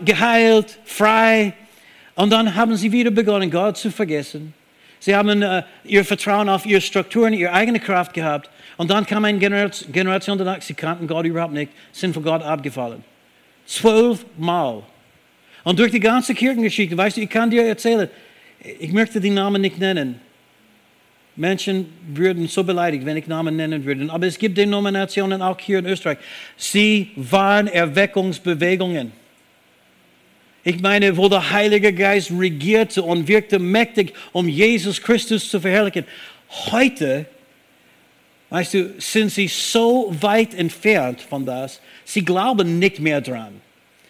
[0.04, 1.52] geheilt, frei.
[2.14, 4.54] Und dann haben sie wieder begonnen, Gott zu vergessen.
[5.00, 8.50] Sie haben äh, ihr Vertrauen auf ihre Strukturen, ihre eigene Kraft gehabt.
[8.78, 13.02] Und dann kam eine Generation danach, sie kannten Gott überhaupt nicht, sind von Gott abgefallen.
[13.66, 14.84] Zwölfmal.
[15.64, 18.08] Und durch die ganze Kirchengeschichte, weißt du, ich kann dir erzählen,
[18.78, 20.20] ich möchte die Namen nicht nennen.
[21.34, 24.10] Menschen würden so beleidigt, wenn ich Namen nennen würde.
[24.12, 26.18] Aber es gibt Denominationen auch hier in Österreich.
[26.56, 29.12] Sie waren Erweckungsbewegungen.
[30.62, 36.04] Ich meine, wo der Heilige Geist regierte und wirkte mächtig, um Jesus Christus zu verherrlichen.
[36.70, 37.26] Heute
[38.50, 43.60] Weißt du, sind sie so weit entfernt von das, sie glauben nicht mehr dran.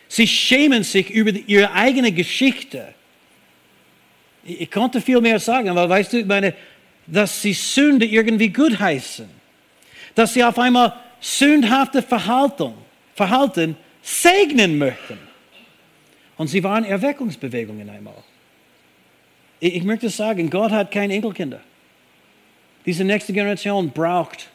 [0.07, 2.95] Sie schämen sich über ihre eigene Geschichte.
[4.45, 6.55] Ich konnte viel mehr sagen, aber weißt du, ich meine,
[7.07, 9.28] dass sie Sünde irgendwie gut heißen.
[10.14, 12.74] Dass sie auf einmal sündhafte Verhalten,
[13.14, 15.18] Verhalten segnen möchten.
[16.36, 18.22] Und sie waren Erweckungsbewegungen einmal.
[19.61, 21.61] Ich möchte sagen, Gott hat keine Enkelkinder.
[22.89, 24.49] Diese nächste Generation braucht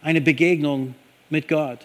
[0.00, 0.94] eine Begegnung
[1.28, 1.80] mit Gott.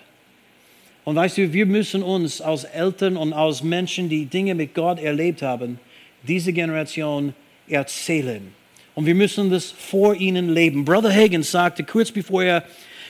[1.03, 4.99] Und weißt du, wir müssen uns als Eltern und als Menschen, die Dinge mit Gott
[4.99, 5.79] erlebt haben,
[6.21, 7.33] diese Generation
[7.67, 8.53] erzählen.
[8.93, 10.85] Und wir müssen das vor ihnen leben.
[10.85, 12.63] Brother Hagen sagte kurz bevor er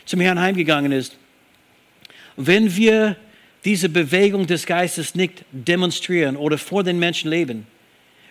[0.05, 1.17] zum Herrn heimgegangen ist,
[2.37, 3.17] wenn wir
[3.65, 7.67] diese Bewegung des Geistes nicht demonstrieren oder vor den Menschen leben,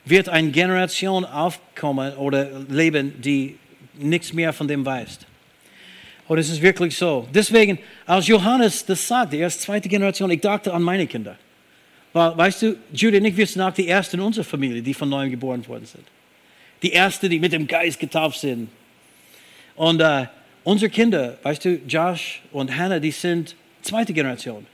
[0.07, 3.57] wird eine Generation aufkommen oder leben, die
[3.99, 5.27] nichts mehr von dem weißt.
[6.27, 7.29] Und es ist wirklich so.
[7.33, 11.37] Deswegen, als Johannes das sagte, er ist zweite Generation, ich dachte an meine Kinder.
[12.13, 14.95] Weil, weißt du, Judy und ich, wir sind auch die Ersten in unserer Familie, die
[14.95, 16.05] von neuem geboren worden sind.
[16.83, 18.69] Die Ersten, die mit dem Geist getauft sind.
[19.75, 20.27] Und äh,
[20.63, 24.67] unsere Kinder, weißt du, Josh und Hannah, die sind zweite Generation.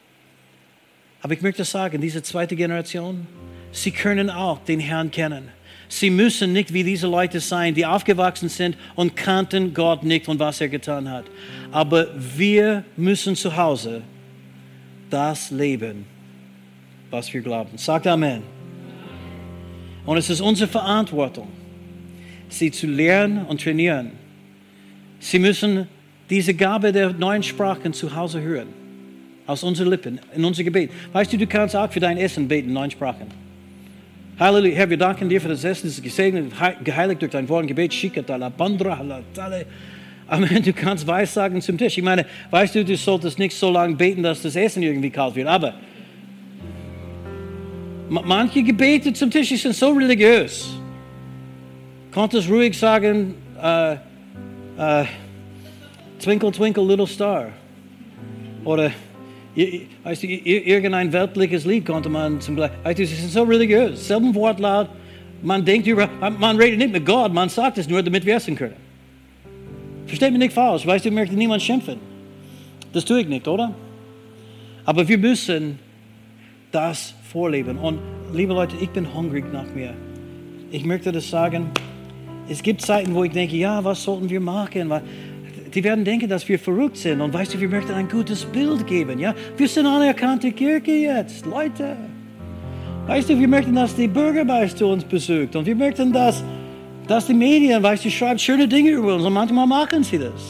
[1.23, 3.27] Aber ich möchte sagen, diese zweite Generation,
[3.73, 5.49] sie können auch den Herrn kennen.
[5.91, 10.38] Sie müssen nicht wie diese Leute sein, die aufgewachsen sind und kannten Gott nicht und
[10.38, 11.24] was er getan hat.
[11.72, 14.03] Aber wir müssen zu Hause
[15.11, 16.07] das leben,
[17.11, 17.76] was wir glauben.
[17.76, 18.45] Sagt Amen.
[20.07, 21.49] Und es ist unsere Verantwortung,
[22.49, 24.12] sie zu lernen und trainieren.
[25.18, 25.88] Sie müssen
[26.30, 28.68] diese Gabe der neuen Sprachen zu Hause hören.
[29.45, 30.93] Aus unseren Lippen, in unser Gebet.
[31.12, 33.39] Weißt du, du kannst auch für dein Essen beten, neun Sprachen.
[34.41, 34.74] Halleluja.
[34.74, 36.51] Herr, wir danken dir für das Essen, das ist gesegnet,
[36.82, 37.95] geheiligt durch dein Wort und Gebet.
[40.26, 40.62] Amen.
[40.62, 41.99] Du kannst Weissagen zum Tisch.
[41.99, 45.34] Ich meine, weißt du, du solltest nicht so lange beten, dass das Essen irgendwie kalt
[45.34, 45.47] wird.
[45.47, 45.74] Aber
[48.09, 50.70] manche Gebete zum Tisch sind so religiös.
[52.11, 53.97] Konntest ruhig sagen, uh,
[54.80, 55.05] uh,
[56.18, 57.49] Twinkle, Twinkle, Little Star.
[58.64, 58.91] Oder
[59.55, 64.07] weißt du, irgendein weltliches Lied konnte man zum Beispiel, weißt du, es ist so religiös,
[64.07, 64.88] selben Wortlaut,
[65.42, 68.55] man denkt über, man redet nicht mit Gott, man sagt es nur, damit wir essen
[68.55, 68.76] können.
[70.07, 71.96] Versteht mich nicht falsch, weißt du, ich möchte niemand schimpfen.
[72.92, 73.74] Das tue ich nicht, oder?
[74.84, 75.78] Aber wir müssen
[76.72, 77.78] das vorleben.
[77.78, 78.01] Und
[78.34, 79.94] liebe Leute, ich bin hungrig nach mir.
[80.70, 81.70] Ich möchte das sagen.
[82.48, 84.92] Es gibt Zeiten, wo ich denke, ja, was sollten wir machen?
[85.75, 87.21] Die werden denken, dass wir verrückt sind.
[87.21, 89.18] Und weißt du, wir möchten ein gutes Bild geben.
[89.18, 89.35] Ja?
[89.57, 91.97] Wir sind eine erkannte Kirche jetzt, Leute.
[93.07, 95.55] Weißt du, wir möchten, dass die Bürgermeister uns besucht.
[95.57, 96.43] Und wir möchten, dass,
[97.07, 99.25] dass die Medien, weißt du, schreibt schöne Dinge über uns.
[99.25, 100.43] Und manchmal machen sie das.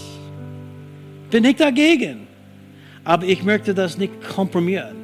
[1.31, 2.27] Bin nicht dagegen.
[3.05, 4.97] Aber ich möchte das nicht kompromieren,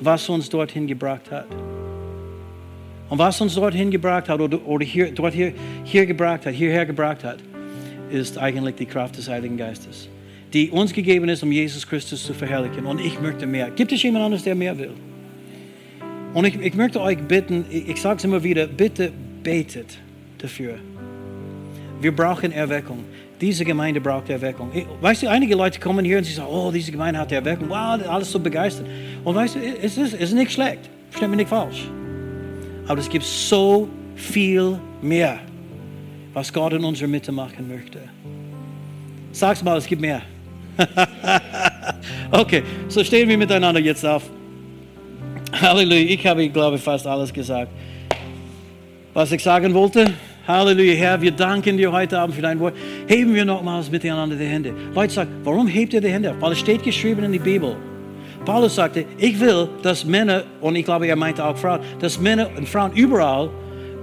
[0.00, 1.46] was uns dorthin gebracht hat.
[3.08, 5.52] Und was uns dorthin gebracht hat oder, oder hier, dort hier,
[5.84, 7.38] hier gebracht hat, hierher gebracht hat,
[8.10, 10.08] ist eigentlich die Kraft des Heiligen Geistes,
[10.52, 12.86] die uns gegeben ist, um Jesus Christus zu verherrlichen.
[12.86, 13.70] Und ich möchte mehr.
[13.70, 14.92] Gibt es jemand anderes, der mehr will?
[16.32, 19.98] Und ich, ich möchte euch bitten, ich, sage es immer wieder, bitte betet
[20.38, 20.76] dafür.
[22.00, 23.04] Wir brauchen Erweckung.
[23.40, 24.70] Diese Gemeinde braucht Erweckung.
[25.00, 27.68] Weißt du, einige Leute kommen hier und sie sagen, oh, diese Gemeinde hat Erweckung.
[27.68, 28.86] Wow, alles so begeistert.
[29.24, 30.88] Und weißt du, es ist, es ist nicht schlecht.
[31.10, 31.88] Versteht mich nicht falsch.
[32.86, 35.38] Aber es gibt so viel mehr
[36.32, 38.00] was Gott in unserer Mitte machen möchte.
[39.32, 40.22] Sag's mal, es gibt mehr.
[42.30, 44.22] okay, so stehen wir miteinander jetzt auf.
[45.52, 47.70] Halleluja, ich habe, ich glaube, fast alles gesagt.
[49.12, 50.12] Was ich sagen wollte,
[50.46, 52.74] Halleluja, Herr, wir danken dir heute Abend für dein Wort.
[53.06, 54.72] Heben wir nochmals miteinander die Hände.
[54.94, 56.34] Leute sagen, warum hebt ihr die Hände?
[56.40, 57.76] Weil es steht geschrieben in der Bibel.
[58.44, 62.48] Paulus sagte, ich will, dass Männer, und ich glaube, er meinte auch Frauen, dass Männer
[62.56, 63.50] und Frauen überall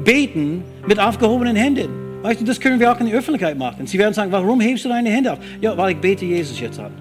[0.04, 2.07] beten mit aufgehobenen Händen.
[2.22, 3.86] Weißt du, das können wir auch in der Öffentlichkeit machen.
[3.86, 5.40] Sie werden sagen, warum hebst du deine Hände auf?
[5.62, 6.92] Ja, weil ich bete Jesus jetzt an.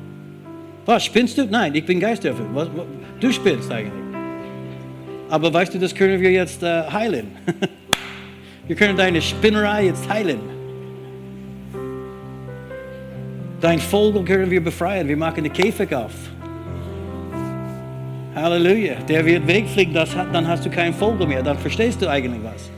[0.84, 1.46] Was, spinnst du?
[1.46, 2.48] Nein, ich bin geisterfüllt.
[3.20, 3.92] Du spinnst eigentlich.
[5.28, 7.28] Aber weißt du, das können wir jetzt äh, heilen.
[8.68, 10.38] wir können deine Spinnerei jetzt heilen.
[13.60, 15.08] Dein Vogel können wir befreien.
[15.08, 16.12] Wir machen den Käfig auf.
[18.36, 18.96] Halleluja.
[19.08, 21.42] Der wird wegfliegen, das hat, dann hast du keinen Vogel mehr.
[21.42, 22.70] Dann verstehst du eigentlich was.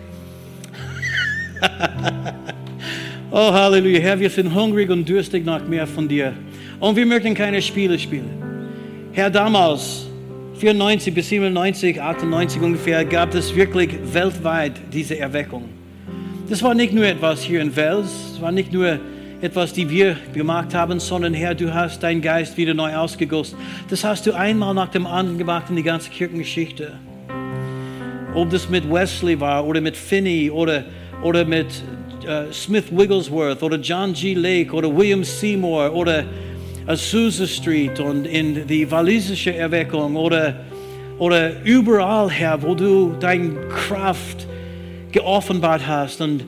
[3.31, 4.01] oh, Halleluja.
[4.01, 6.33] Herr, wir sind hungrig und durstig nach mehr von dir.
[6.81, 8.31] Und wir möchten keine Spiele spielen.
[9.13, 10.07] Herr, damals,
[10.55, 15.65] 94 bis 97, 98 ungefähr, gab es wirklich weltweit diese Erweckung.
[16.49, 18.99] Das war nicht nur etwas hier in Wels, es war nicht nur
[19.41, 23.59] etwas, die wir gemacht haben, sondern Herr, du hast deinen Geist wieder neu ausgegossen.
[23.89, 26.93] Das hast du einmal nach dem anderen gemacht in die ganze Kirchengeschichte.
[28.35, 30.85] Ob das mit Wesley war oder mit Finney oder
[31.23, 31.67] oder mit
[32.25, 34.35] uh, Smith Wigglesworth oder John G.
[34.35, 36.25] Lake oder William Seymour oder
[36.87, 40.55] Azusa Street und in die walisische Erweckung oder,
[41.19, 44.47] oder überall, Herr, wo du deine Kraft
[45.13, 46.45] geoffenbart hast und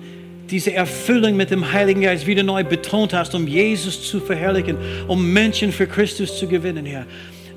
[0.51, 5.33] diese Erfüllung mit dem Heiligen Geist wieder neu betont hast, um Jesus zu verherrlichen, um
[5.33, 7.07] Menschen für Christus zu gewinnen, Herr.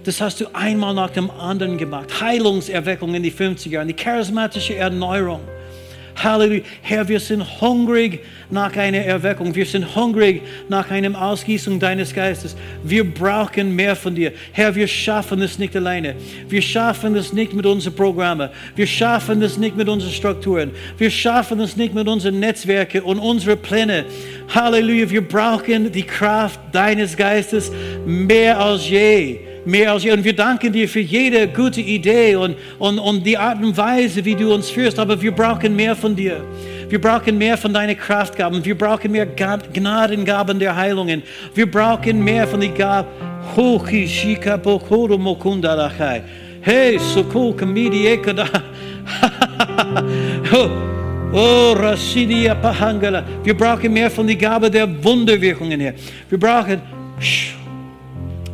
[0.03, 2.19] Das hast du einmal nach dem anderen gemacht.
[2.19, 5.39] Heilungserweckung in die 50er Jahren, die charismatische Erneuerung.
[6.23, 6.61] Halleluja.
[6.81, 9.53] Herr, wir sind hungrig nach einer Erweckung.
[9.53, 12.55] Wir sind hungrig nach einer Ausgießung deines Geistes.
[12.83, 14.31] Wir brauchen mehr von dir.
[14.51, 16.15] Herr, wir schaffen es nicht alleine.
[16.47, 18.49] Wir schaffen es nicht mit unseren Programmen.
[18.75, 20.71] Wir schaffen es nicht mit unseren Strukturen.
[20.97, 24.05] Wir schaffen es nicht mit unseren Netzwerken und unseren Plänen.
[24.53, 25.09] Halleluja.
[25.09, 27.71] Wir brauchen die Kraft deines Geistes
[28.05, 30.11] mehr als je mehr als je.
[30.11, 34.23] Und wir danken dir für jede gute Idee und, und, und die Art und Weise,
[34.25, 34.99] wie du uns führst.
[34.99, 36.43] Aber wir brauchen mehr von dir.
[36.89, 38.63] Wir brauchen mehr von deinen Kraftgaben.
[38.63, 41.23] Wir brauchen mehr Gnadengaben der Heilungen.
[41.55, 43.07] Wir brauchen mehr von den Gaben.
[46.61, 48.47] Hey, Sokol Kamidi Ekada.
[51.35, 53.23] Oh, Rasidia Pahangala.
[53.43, 55.95] Wir brauchen mehr von der Gabe der Wunderwirkungen her.
[56.29, 56.79] Wir brauchen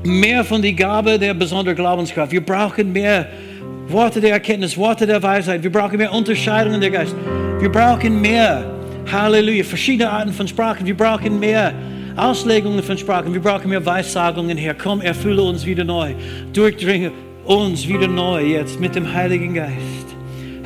[0.03, 2.31] mehr von der Gabe der besonderen Glaubenskraft.
[2.31, 3.27] Wir brauchen mehr
[3.87, 5.63] Worte der Erkenntnis, Worte der Weisheit.
[5.63, 7.15] Wir brauchen mehr Unterscheidungen der Geist.
[7.59, 8.63] Wir brauchen mehr,
[9.11, 10.85] Halleluja, verschiedene Arten von Sprachen.
[10.85, 11.73] Wir brauchen mehr
[12.15, 13.33] Auslegungen von Sprachen.
[13.33, 14.75] Wir brauchen mehr Weissagungen, Herr.
[14.75, 16.13] Komm, erfülle uns wieder neu.
[16.53, 17.11] Durchdringe
[17.45, 20.15] uns wieder neu jetzt mit dem Heiligen Geist.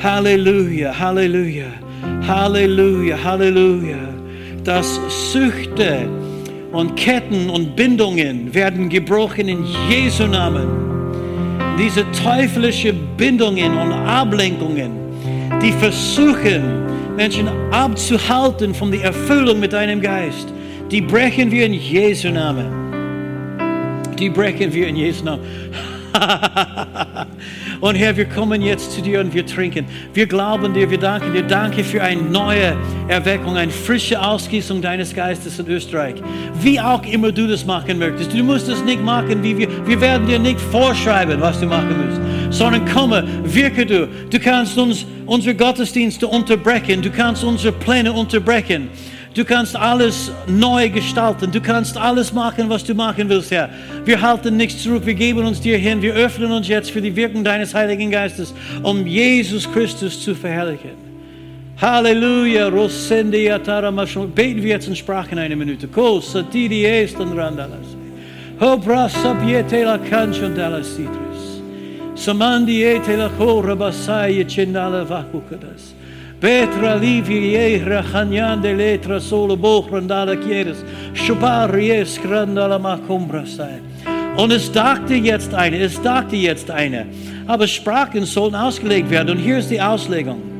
[0.02, 1.66] Halleluja, Halleluja,
[2.26, 3.96] Halleluja, Halleluja.
[4.64, 5.00] Dass
[5.32, 6.08] Süchte
[6.74, 10.66] und Ketten und Bindungen werden gebrochen in Jesu Namen.
[11.78, 14.90] Diese teuflische Bindungen und Ablenkungen,
[15.62, 16.84] die versuchen,
[17.16, 20.52] Menschen abzuhalten von der Erfüllung mit deinem Geist,
[20.90, 22.66] die brechen wir in Jesu Namen.
[24.18, 25.42] Die brechen wir in Jesu Namen.
[27.84, 29.84] und Herr, wir kommen jetzt zu dir und wir trinken.
[30.14, 31.42] Wir glauben dir, wir danken dir.
[31.42, 32.74] Danke für eine neue
[33.08, 36.14] Erweckung, eine frische Ausgießung deines Geistes in Österreich.
[36.62, 38.32] Wie auch immer du das machen möchtest.
[38.32, 39.68] Du musst es nicht machen, wie wir.
[39.86, 44.08] Wir werden dir nicht vorschreiben, was du machen musst, sondern komme, wirke du.
[44.30, 47.02] Du kannst uns unsere Gottesdienste unterbrechen.
[47.02, 48.88] Du kannst unsere Pläne unterbrechen.
[49.34, 51.50] Du kannst alles neu gestalten.
[51.50, 53.68] Du kannst alles machen, was du machen willst, Herr.
[54.04, 55.04] Wir halten nichts zurück.
[55.04, 56.00] Wir geben uns dir hin.
[56.00, 60.92] Wir öffnen uns jetzt für die Wirkung deines Heiligen Geistes, um Jesus Christus zu verherrlichen.
[61.80, 62.70] Halleluja.
[62.70, 65.88] Beten wir jetzt in Sprachen eine Minute.
[72.16, 75.93] Samandi ete la cora basai cendala vacucadas.
[76.44, 80.84] Petra livie rachanyan de letra solo bochrandala quieres,
[81.14, 83.80] Schubaries grandala macumbra sei.
[84.36, 87.06] Und es dachte jetzt eine, es dachte jetzt eine,
[87.46, 89.30] aber Sprachen sollen ausgelegt werden.
[89.30, 90.53] Und hier ist die Auslegung.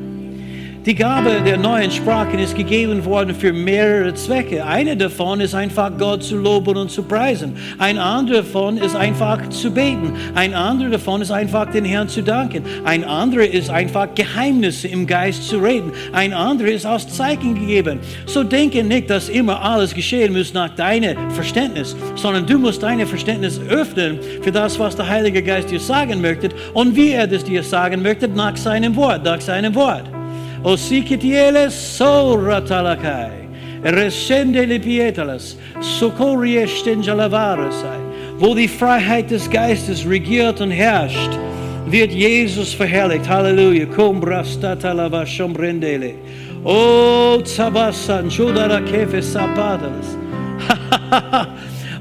[0.85, 4.63] Die Gabe der neuen Sprachen ist gegeben worden für mehrere Zwecke.
[4.63, 7.57] Eine davon ist einfach Gott zu loben und zu preisen.
[7.79, 10.13] Ein anderer davon ist einfach zu beten.
[10.35, 12.63] Ein anderer davon ist einfach den Herrn zu danken.
[12.83, 15.91] Ein anderer ist einfach Geheimnisse im Geist zu reden.
[16.11, 17.99] Ein anderer ist aus Zeichen gegeben.
[18.27, 23.03] So denke nicht, dass immer alles geschehen muss nach deinem Verständnis, sondern du musst dein
[23.07, 27.43] Verständnis öffnen für das, was der Heilige Geist dir sagen möchte und wie er das
[27.43, 30.14] dir sagen möchte nach seinem Wort, nach seinem Wort.
[30.65, 33.45] O sicitiele sora talakai.
[33.83, 35.55] Rescende le pietalas.
[35.79, 37.99] Socorri sei.
[38.39, 41.37] Wo die Freiheit des Geistes regiert und herrscht,
[41.85, 43.29] wird Jesus verherrlicht.
[43.29, 43.85] Halleluja.
[43.85, 46.15] Cum brastata lava shombrendele.
[46.63, 50.17] O zabasan chudara kefe sapadalas.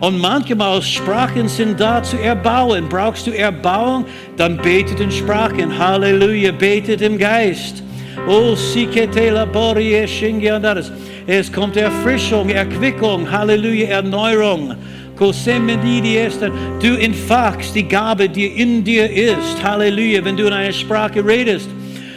[0.00, 2.88] Und manchmal Sprachen sind da zu erbauen.
[2.88, 4.06] Brauchst du Erbauung?
[4.36, 5.78] Dann betet in Sprachen.
[5.78, 7.84] Halleluja, betet im Geist.
[8.26, 10.90] Oh, sikete labori eshingiandaris.
[11.26, 14.74] Es kommt Erfrischung, Erquickung, Halleluja, Erneuerung.
[15.18, 19.62] Du entfachst die Gabe, die in dir ist.
[19.62, 21.68] Halleluja, wenn du in einer Sprache redest.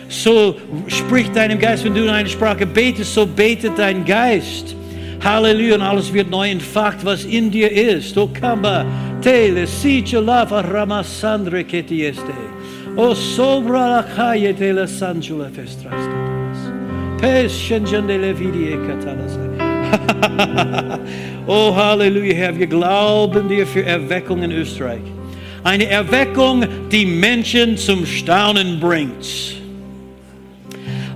[0.09, 0.55] So
[0.87, 4.75] spricht deinem Geist, wenn du in einer Sprache betest, so betet dein Geist.
[5.23, 8.17] Halleluja, und alles wird neu entfacht, was in dir ist.
[8.17, 8.85] O kamba,
[9.21, 12.33] tele, siche lava, ramasandre ketieste.
[12.97, 14.53] O sopra la calle
[18.07, 19.37] de levidie katalas.
[21.47, 25.03] oh, Halleluja, Herr, wir glauben dir für Erweckung in Österreich.
[25.63, 29.57] Eine Erweckung, die Menschen zum Staunen bringt.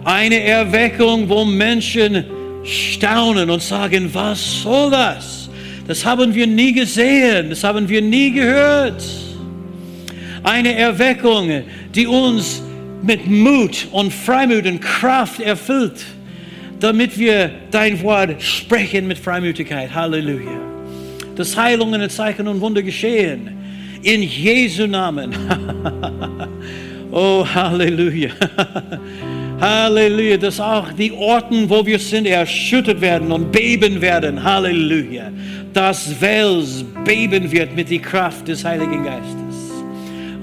[0.04, 2.26] Eine Erweckung, wo Menschen
[2.64, 5.50] staunen und sagen, was soll das?
[5.88, 9.04] Das haben wir nie gesehen, das haben wir nie gehört
[10.44, 11.64] eine Erweckung,
[11.94, 12.62] die uns
[13.02, 16.04] mit Mut und Freimut und Kraft erfüllt,
[16.80, 19.94] damit wir dein Wort sprechen mit Freimütigkeit.
[19.94, 20.60] Halleluja.
[21.36, 23.58] Dass Heilungen, Zeichen und Wunder geschehen.
[24.04, 25.34] In Jesu Namen.
[27.12, 28.32] oh, Halleluja.
[29.62, 34.44] Halleluja, dass auch die Orten, wo wir sind, erschüttert werden und beben werden.
[34.44, 35.32] Halleluja.
[35.72, 39.41] Das Wels beben wird mit der Kraft des Heiligen Geistes.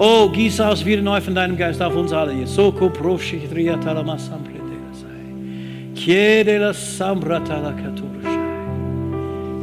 [0.01, 2.47] Oh, gieß aus wieder neu von deinem Geist auf uns alle.
[2.47, 5.09] Soko proshi tria talama sampre de sai.
[5.93, 8.39] Chiede la sambra tala katurshai.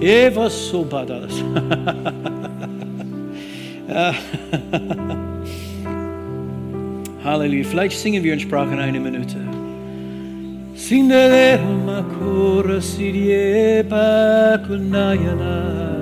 [0.02, 1.42] Eva subadalas.
[7.24, 7.64] Halleluja.
[7.64, 9.38] Vielleicht singen wir in Sprachen eine Minute.
[10.76, 15.95] Sindele makura siriepa kunayana.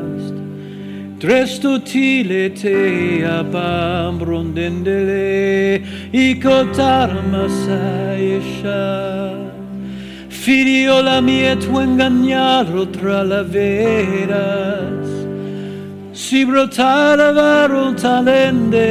[1.23, 9.31] Tresto tile te abam brondendele i cotarma saesha.
[10.27, 15.07] Figlio la mia tu ingagnaro tra la veras.
[16.11, 18.83] Si brotara varo talende,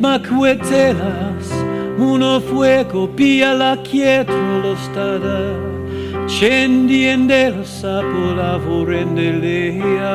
[0.00, 1.48] ma cuetelas
[1.96, 5.79] uno fuego pia la quietro lo stada
[6.30, 10.14] scendi nel sapolavo rendelea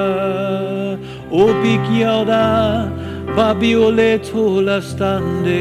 [1.30, 2.90] o bicchiada
[3.36, 5.60] babioleto la stande.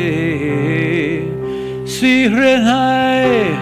[1.84, 3.56] Si renai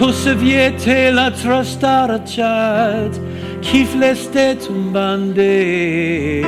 [0.00, 3.20] o se viete la trastarciat
[3.60, 6.44] kifleste tumbande.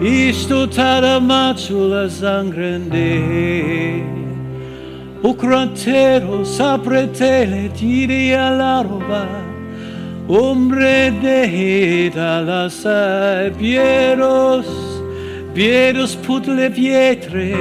[0.00, 4.23] Isto tada macho la sangrende.
[5.24, 9.26] O crotero sapretele tiri alla roba
[10.28, 14.66] Ombre de la sai pieros
[15.54, 17.56] Pieros put le pietre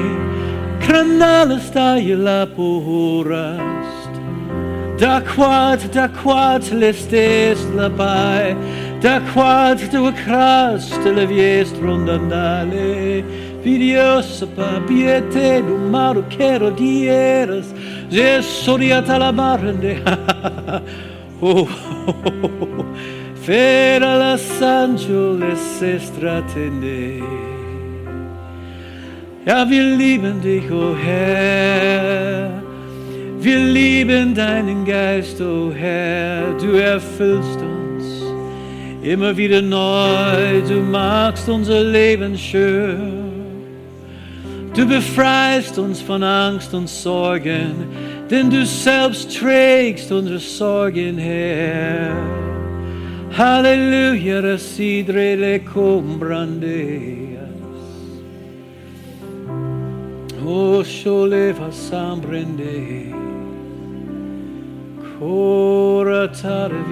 [0.82, 4.12] Cranala stai la purast
[5.00, 8.58] Da quad, da quad l'estes la pai
[9.00, 13.24] Da quad tu crast le viest rondandale
[13.64, 17.74] vidiosa pa piete numaro quero dieras,
[18.10, 19.98] je soriata la marende,
[21.42, 21.68] oh,
[23.46, 27.24] fera la sancho les estratende.
[29.46, 32.50] Ja, wir lieben dich, o oh Herr.
[33.42, 36.54] Wir lieben deinen Geist, o oh Herr.
[36.58, 38.24] Du erfüllst uns
[39.02, 40.62] immer wieder neu.
[40.66, 43.23] Du machst unser Leben schön.
[44.76, 47.86] Du befreist uns von Angst und Sorgen,
[48.30, 52.12] denn du selbst trägst unsere Sorgen her.
[53.38, 57.34] Halleluja, residre le combrande.
[60.44, 63.14] O soleva sambrende,
[65.18, 66.84] cora tare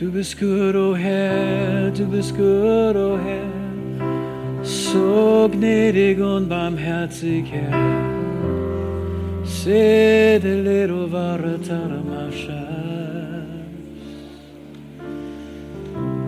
[0.00, 3.44] Du bist gut, o oh Herr, du bist gut, o oh Herr,
[4.62, 7.70] so gnädig und barmherzig, Herr.
[9.44, 12.66] Sede lero varataramasha.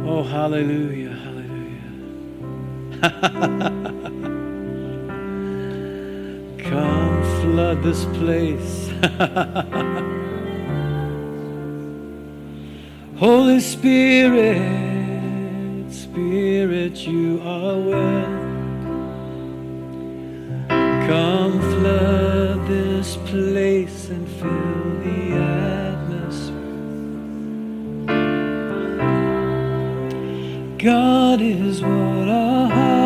[0.07, 1.95] Oh, hallelujah, hallelujah,
[6.59, 8.91] Come flood this place.
[13.23, 14.59] Holy Spirit,
[15.93, 18.33] Spirit, you are well.
[21.07, 26.57] Come flood this place and fill the atmosphere.
[30.79, 33.02] God is what our hearts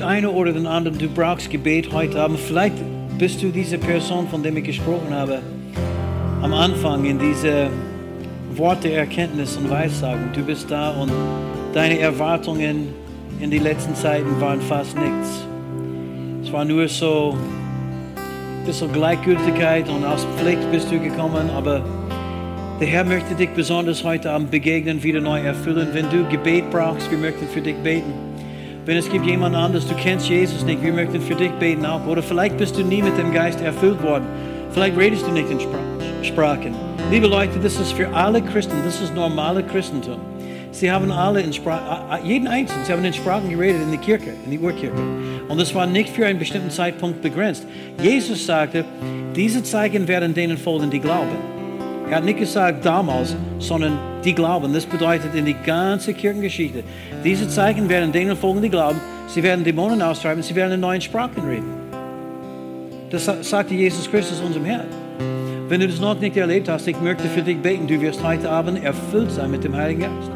[0.00, 2.74] Wenn es gibt eine oder den anderen, du brauchst Gebet heute Abend, vielleicht
[3.18, 5.40] bist du diese Person, von der ich gesprochen habe,
[6.40, 7.68] am Anfang in diese
[8.54, 10.30] Worte Erkenntnis und Weissagen.
[10.32, 11.12] Du bist da und
[11.74, 12.94] deine Erwartungen
[13.40, 15.44] in den letzten Zeiten waren fast nichts.
[16.44, 17.36] Es war nur so
[18.16, 21.84] ein bisschen Gleichgültigkeit und aus Pflicht bist du gekommen, aber
[22.80, 25.88] der Herr möchte dich besonders heute Abend begegnen, wieder neu erfüllen.
[25.92, 28.29] Wenn du Gebet brauchst, wir möchten für dich beten.
[28.90, 32.04] Wenn es gibt jemand anderes, du kennst Jesus nicht, wir möchten für dich beten auch.
[32.08, 34.24] Oder vielleicht bist du nie mit dem Geist erfüllt worden.
[34.72, 36.74] Vielleicht redest du nicht in Spra- Sprachen.
[37.08, 40.18] Liebe Leute, das ist für alle Christen, das ist normale Christentum.
[40.72, 44.32] Sie haben alle in Sprachen, jeden Einzelnen, sie haben in Sprachen geredet in der Kirche,
[44.44, 44.90] in der Urkirche.
[45.46, 47.68] Und das war nicht für einen bestimmten Zeitpunkt begrenzt.
[48.02, 48.84] Jesus sagte,
[49.36, 51.59] diese Zeichen werden denen folgen, die glauben.
[52.10, 54.72] Er hat nicht gesagt damals, sondern die glauben.
[54.72, 56.82] Das bedeutet in die ganze Kirchengeschichte.
[57.24, 59.00] Diese Zeichen werden denen folgen, die glauben.
[59.28, 61.72] Sie werden Dämonen austreiben, sie werden in neuen Sprachen reden.
[63.10, 64.86] Das sa- sagte Jesus Christus unserem Herrn.
[65.68, 67.86] Wenn du das noch nicht erlebt hast, ich möchte für dich beten.
[67.86, 70.30] Du wirst heute Abend erfüllt sein mit dem Heiligen Geist.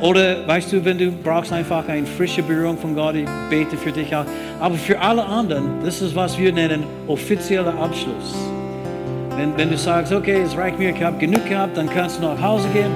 [0.00, 3.92] Oder weißt du, wenn du brauchst einfach eine frische Berührung von Gott, ich bete für
[3.92, 4.24] dich auch.
[4.60, 8.34] Aber für alle anderen, das ist was wir nennen offizieller Abschluss.
[9.36, 12.22] Wenn, wenn du sagst, okay, es reicht mir, ich habe genug gehabt, dann kannst du
[12.22, 12.90] nach Hause gehen.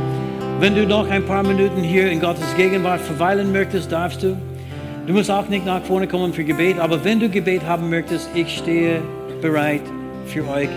[0.60, 4.36] Wenn du noch ein paar Minuten hier in Gottes Gegenwart verweilen möchtest, darfst du.
[5.06, 8.28] Du musst auch nicht nach vorne kommen für Gebet, aber wenn du Gebet haben möchtest,
[8.34, 9.00] ich stehe
[9.40, 9.82] bereit
[10.26, 10.68] für euch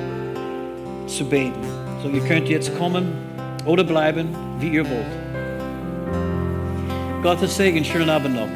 [1.07, 1.59] zu beten.
[2.03, 3.11] So, ihr könnt jetzt kommen
[3.65, 4.29] oder bleiben,
[4.59, 5.05] wie ihr wollt.
[7.23, 8.47] Gottes Segen, schönen Abend noch.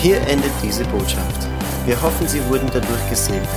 [0.00, 1.45] Hier endet diese Botschaft.
[1.86, 3.48] Wir hoffen, Sie wurden dadurch gesegnet.